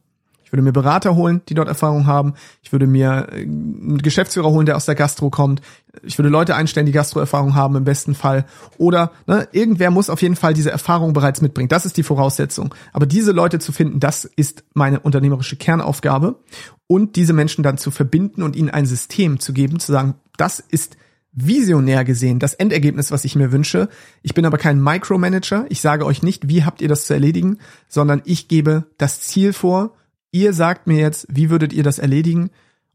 Ich 0.50 0.54
würde 0.54 0.64
mir 0.64 0.72
Berater 0.72 1.16
holen, 1.16 1.42
die 1.48 1.54
dort 1.54 1.68
Erfahrung 1.68 2.08
haben. 2.08 2.34
Ich 2.64 2.72
würde 2.72 2.88
mir 2.88 3.28
äh, 3.32 3.44
einen 3.44 4.00
Geschäftsführer 4.00 4.50
holen, 4.50 4.66
der 4.66 4.78
aus 4.78 4.86
der 4.86 4.96
Gastro 4.96 5.30
kommt. 5.30 5.62
Ich 6.02 6.18
würde 6.18 6.30
Leute 6.30 6.56
einstellen, 6.56 6.88
die 6.88 6.92
Gastro-Erfahrung 6.92 7.54
haben 7.54 7.76
im 7.76 7.84
besten 7.84 8.16
Fall. 8.16 8.46
Oder 8.80 9.12
ne, 9.28 9.48
irgendwer 9.52 9.92
muss 9.92 10.10
auf 10.10 10.24
jeden 10.24 10.36
Fall 10.36 10.56
diese 10.56 10.72
Erfahrung 10.72 11.14
bereits 11.14 11.42
mitbringen. 11.42 11.70
Das 11.70 11.86
ist 11.86 11.98
die 11.98 12.04
Voraussetzung. 12.04 12.74
Aber 12.94 13.06
diese 13.06 13.32
Leute 13.32 13.60
zu 13.60 13.72
finden, 13.72 14.00
das 14.00 14.26
ist 14.26 14.64
meine 14.74 15.02
unternehmerische 15.02 15.56
Kernaufgabe. 15.56 16.40
Und 16.88 17.16
diese 17.16 17.34
Menschen 17.34 17.64
dann 17.64 17.78
zu 17.78 17.92
verbinden 17.92 18.42
und 18.42 18.56
ihnen 18.56 18.72
ein 18.72 18.88
System 18.88 19.40
zu 19.40 19.54
geben, 19.54 19.80
zu 19.80 19.92
sagen, 19.92 20.16
das 20.36 20.60
ist 20.60 20.98
visionär 21.32 22.06
gesehen 22.06 22.40
das 22.40 22.56
Endergebnis, 22.56 23.12
was 23.12 23.24
ich 23.24 23.36
mir 23.36 23.52
wünsche. 23.52 23.88
Ich 24.24 24.34
bin 24.34 24.48
aber 24.48 24.58
kein 24.58 24.82
Micromanager. 24.82 25.68
Ich 25.70 25.80
sage 25.80 26.08
euch 26.08 26.24
nicht, 26.24 26.50
wie 26.50 26.64
habt 26.64 26.82
ihr 26.82 26.88
das 26.88 27.06
zu 27.06 27.14
erledigen, 27.14 27.60
sondern 27.88 28.24
ich 28.26 28.48
gebe 28.48 28.86
das 28.98 29.22
Ziel 29.22 29.54
vor 29.54 29.94
Ihr 30.32 30.54
sagt 30.54 30.88
mir 30.88 31.00
jetzt, 31.00 31.28
wie 31.30 31.50
würdet 31.50 31.74
ihr 31.74 31.84
das 31.84 32.00
erledigen? 32.00 32.50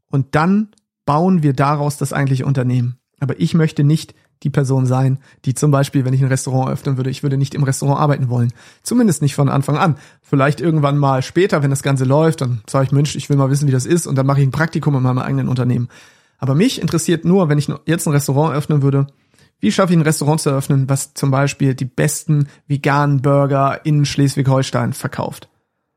Und 0.09 0.35
dann 0.35 0.69
bauen 1.05 1.43
wir 1.43 1.53
daraus 1.53 1.97
das 1.97 2.13
eigentliche 2.13 2.45
Unternehmen. 2.45 2.97
Aber 3.19 3.39
ich 3.39 3.53
möchte 3.53 3.83
nicht 3.83 4.15
die 4.43 4.49
Person 4.49 4.85
sein, 4.85 5.19
die 5.45 5.53
zum 5.53 5.71
Beispiel, 5.71 6.05
wenn 6.05 6.13
ich 6.13 6.21
ein 6.21 6.27
Restaurant 6.27 6.69
öffnen 6.69 6.97
würde, 6.97 7.09
ich 7.09 7.23
würde 7.23 7.37
nicht 7.37 7.55
im 7.55 7.63
Restaurant 7.63 7.99
arbeiten 7.99 8.29
wollen. 8.29 8.53
Zumindest 8.83 9.21
nicht 9.21 9.35
von 9.35 9.49
Anfang 9.49 9.77
an. 9.77 9.95
Vielleicht 10.21 10.61
irgendwann 10.61 10.97
mal 10.97 11.21
später, 11.21 11.63
wenn 11.63 11.69
das 11.69 11.83
Ganze 11.83 12.05
läuft, 12.05 12.41
dann 12.41 12.61
sage 12.69 12.85
ich, 12.85 12.91
Mensch, 12.91 13.15
ich 13.15 13.29
will 13.29 13.37
mal 13.37 13.49
wissen, 13.49 13.67
wie 13.67 13.71
das 13.71 13.85
ist 13.85 14.07
und 14.07 14.15
dann 14.15 14.25
mache 14.25 14.41
ich 14.41 14.47
ein 14.47 14.51
Praktikum 14.51 14.95
in 14.95 15.03
meinem 15.03 15.19
eigenen 15.19 15.47
Unternehmen. 15.47 15.89
Aber 16.37 16.53
mich 16.53 16.81
interessiert 16.81 17.25
nur, 17.25 17.49
wenn 17.49 17.57
ich 17.57 17.71
jetzt 17.85 18.07
ein 18.07 18.13
Restaurant 18.13 18.55
öffnen 18.55 18.81
würde, 18.81 19.07
wie 19.59 19.71
schaffe 19.71 19.93
ich 19.93 19.99
ein 19.99 20.03
Restaurant 20.03 20.41
zu 20.41 20.49
eröffnen, 20.49 20.89
was 20.89 21.13
zum 21.13 21.31
Beispiel 21.31 21.73
die 21.73 21.85
besten 21.85 22.47
veganen 22.67 23.21
Burger 23.21 23.85
in 23.85 24.05
Schleswig-Holstein 24.05 24.93
verkauft? 24.93 25.49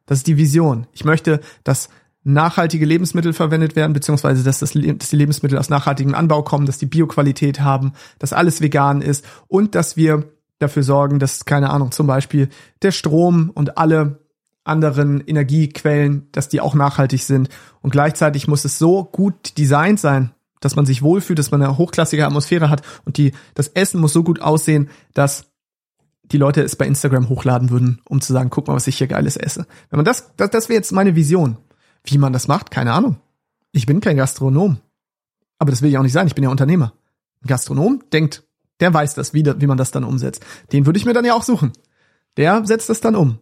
Das 0.08 0.18
ist 0.18 0.26
die 0.26 0.36
Vision. 0.36 0.88
Ich 0.92 1.04
möchte, 1.04 1.40
dass 1.62 1.88
nachhaltige 2.24 2.84
Lebensmittel 2.84 3.32
verwendet 3.32 3.76
werden, 3.76 3.92
beziehungsweise 3.92 4.42
dass, 4.42 4.58
das, 4.58 4.72
dass 4.72 5.10
die 5.10 5.16
Lebensmittel 5.16 5.56
aus 5.56 5.68
nachhaltigem 5.68 6.14
Anbau 6.14 6.42
kommen, 6.42 6.66
dass 6.66 6.78
die 6.78 6.86
Bioqualität 6.86 7.60
haben, 7.60 7.92
dass 8.18 8.32
alles 8.32 8.60
vegan 8.60 9.02
ist 9.02 9.24
und 9.46 9.74
dass 9.74 9.96
wir 9.96 10.24
dafür 10.58 10.82
sorgen, 10.82 11.20
dass, 11.20 11.44
keine 11.44 11.70
Ahnung, 11.70 11.92
zum 11.92 12.06
Beispiel 12.06 12.48
der 12.82 12.90
Strom 12.90 13.50
und 13.54 13.78
alle 13.78 14.18
anderen 14.64 15.20
Energiequellen, 15.20 16.28
dass 16.32 16.48
die 16.48 16.60
auch 16.60 16.74
nachhaltig 16.74 17.22
sind. 17.22 17.48
Und 17.80 17.90
gleichzeitig 17.90 18.48
muss 18.48 18.64
es 18.64 18.78
so 18.78 19.04
gut 19.04 19.56
designt 19.56 20.00
sein, 20.00 20.32
dass 20.60 20.76
man 20.76 20.84
sich 20.84 21.02
wohlfühlt, 21.02 21.38
dass 21.38 21.50
man 21.50 21.62
eine 21.62 21.78
hochklassige 21.78 22.26
Atmosphäre 22.26 22.68
hat 22.68 22.82
und 23.04 23.16
die, 23.16 23.32
das 23.54 23.68
Essen 23.68 24.00
muss 24.00 24.12
so 24.12 24.24
gut 24.24 24.42
aussehen, 24.42 24.90
dass 25.14 25.46
die 26.30 26.38
Leute 26.38 26.62
es 26.62 26.76
bei 26.76 26.86
Instagram 26.86 27.28
hochladen 27.28 27.70
würden, 27.70 28.00
um 28.08 28.20
zu 28.20 28.32
sagen, 28.32 28.50
guck 28.50 28.68
mal, 28.68 28.74
was 28.74 28.86
ich 28.86 28.98
hier 28.98 29.06
geiles 29.06 29.36
esse. 29.36 29.66
Wenn 29.90 29.98
man 29.98 30.04
das, 30.04 30.34
das, 30.36 30.50
das 30.50 30.68
wäre 30.68 30.76
jetzt 30.76 30.92
meine 30.92 31.16
Vision. 31.16 31.56
Wie 32.04 32.18
man 32.18 32.32
das 32.32 32.48
macht, 32.48 32.70
keine 32.70 32.92
Ahnung. 32.92 33.16
Ich 33.72 33.86
bin 33.86 34.00
kein 34.00 34.16
Gastronom. 34.16 34.78
Aber 35.58 35.70
das 35.70 35.82
will 35.82 35.90
ich 35.90 35.98
auch 35.98 36.02
nicht 36.02 36.12
sein, 36.12 36.26
ich 36.26 36.34
bin 36.34 36.44
ja 36.44 36.50
Unternehmer. 36.50 36.92
Ein 37.42 37.48
Gastronom 37.48 38.02
denkt, 38.12 38.44
der 38.80 38.94
weiß 38.94 39.14
das, 39.14 39.34
wie, 39.34 39.44
wie 39.44 39.66
man 39.66 39.78
das 39.78 39.90
dann 39.90 40.04
umsetzt. 40.04 40.44
Den 40.72 40.86
würde 40.86 40.98
ich 40.98 41.04
mir 41.04 41.12
dann 41.12 41.24
ja 41.24 41.34
auch 41.34 41.42
suchen. 41.42 41.72
Der 42.36 42.64
setzt 42.64 42.88
das 42.88 43.00
dann 43.00 43.16
um. 43.16 43.38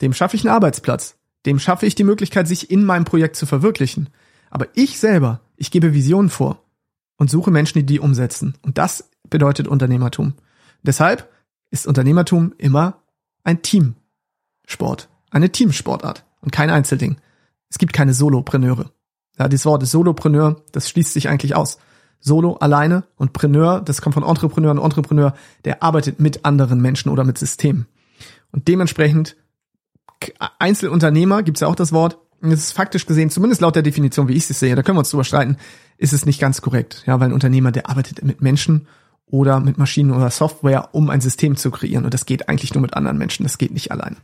Dem 0.00 0.12
schaffe 0.12 0.36
ich 0.36 0.44
einen 0.44 0.54
Arbeitsplatz. 0.54 1.16
Dem 1.46 1.58
schaffe 1.58 1.86
ich 1.86 1.94
die 1.94 2.04
Möglichkeit, 2.04 2.48
sich 2.48 2.70
in 2.70 2.84
meinem 2.84 3.04
Projekt 3.04 3.36
zu 3.36 3.46
verwirklichen. 3.46 4.08
Aber 4.50 4.66
ich 4.74 4.98
selber, 4.98 5.40
ich 5.56 5.70
gebe 5.70 5.94
Visionen 5.94 6.30
vor 6.30 6.62
und 7.16 7.30
suche 7.30 7.50
Menschen, 7.50 7.78
die 7.78 7.86
die 7.86 8.00
umsetzen. 8.00 8.54
Und 8.62 8.78
das 8.78 9.10
bedeutet 9.30 9.68
Unternehmertum. 9.68 10.34
Deshalb 10.82 11.30
ist 11.74 11.88
Unternehmertum 11.88 12.54
immer 12.56 13.02
ein 13.42 13.60
Teamsport, 13.60 15.08
eine 15.30 15.50
Teamsportart 15.50 16.24
und 16.40 16.52
kein 16.52 16.70
Einzelding. 16.70 17.16
Es 17.68 17.78
gibt 17.78 17.92
keine 17.92 18.14
Solopreneure. 18.14 18.92
Ja, 19.36 19.48
dieses 19.48 19.66
Wort 19.66 19.84
Solopreneur, 19.84 20.62
das 20.70 20.88
schließt 20.88 21.12
sich 21.12 21.28
eigentlich 21.28 21.56
aus. 21.56 21.78
Solo, 22.20 22.54
alleine 22.54 23.02
und 23.16 23.32
Preneur, 23.32 23.80
das 23.80 24.00
kommt 24.00 24.14
von 24.14 24.22
Entrepreneur 24.22 24.70
und 24.70 24.78
Entrepreneur, 24.78 25.34
der 25.64 25.82
arbeitet 25.82 26.20
mit 26.20 26.44
anderen 26.44 26.80
Menschen 26.80 27.10
oder 27.10 27.24
mit 27.24 27.38
Systemen. 27.38 27.86
Und 28.52 28.68
dementsprechend 28.68 29.36
Einzelunternehmer, 30.60 31.42
gibt's 31.42 31.60
ja 31.60 31.66
auch 31.66 31.74
das 31.74 31.92
Wort, 31.92 32.18
das 32.40 32.60
ist 32.60 32.72
faktisch 32.72 33.04
gesehen, 33.06 33.30
zumindest 33.30 33.60
laut 33.60 33.74
der 33.74 33.82
Definition, 33.82 34.28
wie 34.28 34.34
ich 34.34 34.48
es 34.48 34.60
sehe, 34.60 34.76
da 34.76 34.82
können 34.82 34.96
wir 34.96 35.00
uns 35.00 35.10
drüber 35.10 35.24
streiten, 35.24 35.56
ist 35.98 36.12
es 36.12 36.24
nicht 36.24 36.40
ganz 36.40 36.62
korrekt. 36.62 37.02
Ja, 37.04 37.18
weil 37.18 37.30
ein 37.30 37.34
Unternehmer, 37.34 37.72
der 37.72 37.90
arbeitet 37.90 38.22
mit 38.22 38.40
Menschen 38.40 38.86
oder 39.34 39.58
mit 39.58 39.78
Maschinen 39.78 40.12
oder 40.12 40.30
Software, 40.30 40.90
um 40.92 41.10
ein 41.10 41.20
System 41.20 41.56
zu 41.56 41.72
kreieren. 41.72 42.04
Und 42.04 42.14
das 42.14 42.24
geht 42.24 42.48
eigentlich 42.48 42.72
nur 42.72 42.82
mit 42.82 42.94
anderen 42.94 43.18
Menschen, 43.18 43.42
das 43.42 43.58
geht 43.58 43.72
nicht 43.72 43.90
allein. 43.90 44.16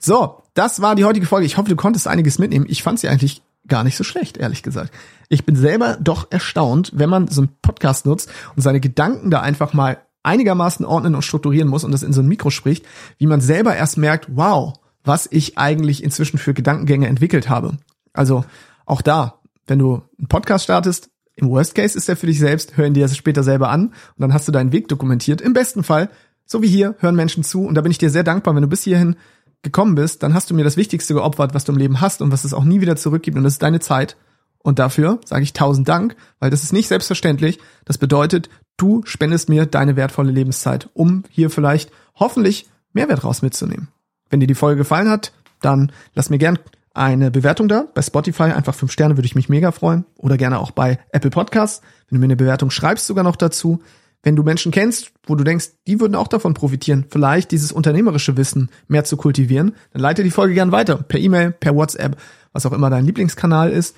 So, 0.00 0.42
das 0.54 0.82
war 0.82 0.96
die 0.96 1.04
heutige 1.04 1.26
Folge. 1.26 1.46
Ich 1.46 1.56
hoffe, 1.56 1.68
du 1.68 1.76
konntest 1.76 2.08
einiges 2.08 2.40
mitnehmen. 2.40 2.66
Ich 2.68 2.82
fand 2.82 2.98
sie 2.98 3.08
eigentlich 3.08 3.42
gar 3.68 3.84
nicht 3.84 3.96
so 3.96 4.02
schlecht, 4.02 4.38
ehrlich 4.38 4.64
gesagt. 4.64 4.92
Ich 5.28 5.46
bin 5.46 5.54
selber 5.54 5.98
doch 6.00 6.32
erstaunt, 6.32 6.90
wenn 6.96 7.08
man 7.08 7.28
so 7.28 7.42
einen 7.42 7.50
Podcast 7.62 8.06
nutzt 8.06 8.28
und 8.56 8.62
seine 8.62 8.80
Gedanken 8.80 9.30
da 9.30 9.40
einfach 9.40 9.72
mal 9.72 9.98
einigermaßen 10.24 10.84
ordnen 10.84 11.14
und 11.14 11.22
strukturieren 11.22 11.68
muss 11.68 11.84
und 11.84 11.92
das 11.92 12.02
in 12.02 12.12
so 12.12 12.20
ein 12.20 12.26
Mikro 12.26 12.50
spricht, 12.50 12.84
wie 13.18 13.28
man 13.28 13.40
selber 13.40 13.76
erst 13.76 13.98
merkt, 13.98 14.26
wow, 14.34 14.72
was 15.04 15.28
ich 15.30 15.58
eigentlich 15.58 16.02
inzwischen 16.02 16.38
für 16.38 16.54
Gedankengänge 16.54 17.06
entwickelt 17.06 17.48
habe. 17.48 17.78
Also 18.12 18.44
auch 18.84 19.00
da, 19.00 19.38
wenn 19.68 19.78
du 19.78 20.02
einen 20.18 20.26
Podcast 20.26 20.64
startest, 20.64 21.08
im 21.40 21.50
Worst 21.50 21.74
Case 21.74 21.96
ist 21.96 22.08
er 22.08 22.16
für 22.16 22.26
dich 22.26 22.38
selbst, 22.38 22.76
hör 22.76 22.86
ihn 22.86 22.94
dir 22.94 23.08
später 23.08 23.42
selber 23.42 23.70
an 23.70 23.88
und 23.88 24.18
dann 24.18 24.32
hast 24.32 24.46
du 24.46 24.52
deinen 24.52 24.72
Weg 24.72 24.88
dokumentiert. 24.88 25.40
Im 25.40 25.52
besten 25.52 25.82
Fall, 25.82 26.10
so 26.46 26.62
wie 26.62 26.68
hier, 26.68 26.94
hören 26.98 27.16
Menschen 27.16 27.44
zu 27.44 27.64
und 27.64 27.74
da 27.74 27.80
bin 27.80 27.90
ich 27.90 27.98
dir 27.98 28.10
sehr 28.10 28.24
dankbar, 28.24 28.54
wenn 28.54 28.62
du 28.62 28.68
bis 28.68 28.82
hierhin 28.82 29.16
gekommen 29.62 29.94
bist, 29.94 30.22
dann 30.22 30.34
hast 30.34 30.50
du 30.50 30.54
mir 30.54 30.64
das 30.64 30.76
Wichtigste 30.76 31.14
geopfert, 31.14 31.54
was 31.54 31.64
du 31.64 31.72
im 31.72 31.78
Leben 31.78 32.00
hast 32.00 32.22
und 32.22 32.32
was 32.32 32.44
es 32.44 32.54
auch 32.54 32.64
nie 32.64 32.80
wieder 32.80 32.96
zurückgibt 32.96 33.36
und 33.36 33.44
das 33.44 33.54
ist 33.54 33.62
deine 33.62 33.80
Zeit. 33.80 34.16
Und 34.62 34.78
dafür 34.78 35.20
sage 35.24 35.42
ich 35.42 35.54
tausend 35.54 35.88
Dank, 35.88 36.16
weil 36.38 36.50
das 36.50 36.62
ist 36.62 36.72
nicht 36.72 36.88
selbstverständlich. 36.88 37.58
Das 37.86 37.96
bedeutet, 37.96 38.50
du 38.76 39.02
spendest 39.04 39.48
mir 39.48 39.64
deine 39.64 39.96
wertvolle 39.96 40.32
Lebenszeit, 40.32 40.90
um 40.92 41.24
hier 41.30 41.48
vielleicht 41.48 41.90
hoffentlich 42.14 42.68
Mehrwert 42.92 43.24
raus 43.24 43.40
mitzunehmen. 43.40 43.88
Wenn 44.28 44.40
dir 44.40 44.46
die 44.46 44.54
Folge 44.54 44.78
gefallen 44.78 45.08
hat, 45.08 45.32
dann 45.62 45.92
lass 46.14 46.28
mir 46.28 46.38
gern 46.38 46.58
eine 46.94 47.30
Bewertung 47.30 47.68
da. 47.68 47.86
Bei 47.94 48.02
Spotify 48.02 48.44
einfach 48.44 48.74
fünf 48.74 48.92
Sterne 48.92 49.16
würde 49.16 49.26
ich 49.26 49.34
mich 49.34 49.48
mega 49.48 49.72
freuen. 49.72 50.04
Oder 50.16 50.36
gerne 50.36 50.58
auch 50.58 50.72
bei 50.72 50.98
Apple 51.12 51.30
Podcasts. 51.30 51.82
Wenn 52.08 52.16
du 52.16 52.20
mir 52.20 52.26
eine 52.26 52.36
Bewertung 52.36 52.70
schreibst, 52.70 53.06
sogar 53.06 53.24
noch 53.24 53.36
dazu. 53.36 53.80
Wenn 54.22 54.36
du 54.36 54.42
Menschen 54.42 54.70
kennst, 54.70 55.12
wo 55.24 55.34
du 55.34 55.44
denkst, 55.44 55.70
die 55.86 55.98
würden 55.98 56.14
auch 56.14 56.28
davon 56.28 56.52
profitieren, 56.52 57.06
vielleicht 57.08 57.52
dieses 57.52 57.72
unternehmerische 57.72 58.36
Wissen 58.36 58.70
mehr 58.86 59.04
zu 59.04 59.16
kultivieren, 59.16 59.74
dann 59.92 60.02
leite 60.02 60.22
die 60.22 60.30
Folge 60.30 60.52
gern 60.52 60.72
weiter. 60.72 60.96
Per 60.96 61.18
E-Mail, 61.18 61.52
per 61.52 61.74
WhatsApp, 61.74 62.18
was 62.52 62.66
auch 62.66 62.72
immer 62.72 62.90
dein 62.90 63.06
Lieblingskanal 63.06 63.70
ist. 63.70 63.96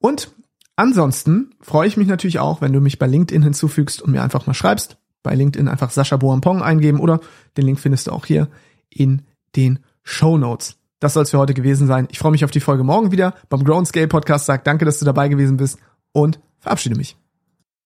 Und 0.00 0.32
ansonsten 0.76 1.54
freue 1.62 1.88
ich 1.88 1.96
mich 1.96 2.08
natürlich 2.08 2.40
auch, 2.40 2.60
wenn 2.60 2.74
du 2.74 2.80
mich 2.80 2.98
bei 2.98 3.06
LinkedIn 3.06 3.42
hinzufügst 3.42 4.02
und 4.02 4.12
mir 4.12 4.22
einfach 4.22 4.46
mal 4.46 4.54
schreibst. 4.54 4.98
Bei 5.22 5.34
LinkedIn 5.34 5.68
einfach 5.68 5.90
Sascha 5.90 6.18
Boampong 6.18 6.62
eingeben 6.62 7.00
oder 7.00 7.20
den 7.56 7.64
Link 7.64 7.80
findest 7.80 8.06
du 8.06 8.10
auch 8.10 8.26
hier 8.26 8.48
in 8.90 9.22
den 9.56 9.78
Show 10.02 10.36
Notes. 10.36 10.76
Das 11.04 11.12
soll 11.12 11.24
es 11.24 11.30
für 11.30 11.38
heute 11.38 11.52
gewesen 11.52 11.86
sein. 11.86 12.08
Ich 12.10 12.18
freue 12.18 12.32
mich 12.32 12.46
auf 12.46 12.50
die 12.50 12.60
Folge 12.60 12.82
morgen 12.82 13.12
wieder 13.12 13.34
beim 13.50 13.62
Grown 13.62 13.84
Scale 13.84 14.08
Podcast. 14.08 14.46
Sag 14.46 14.64
danke, 14.64 14.86
dass 14.86 15.00
du 15.00 15.04
dabei 15.04 15.28
gewesen 15.28 15.58
bist 15.58 15.78
und 16.12 16.40
verabschiede 16.60 16.96
mich. 16.96 17.18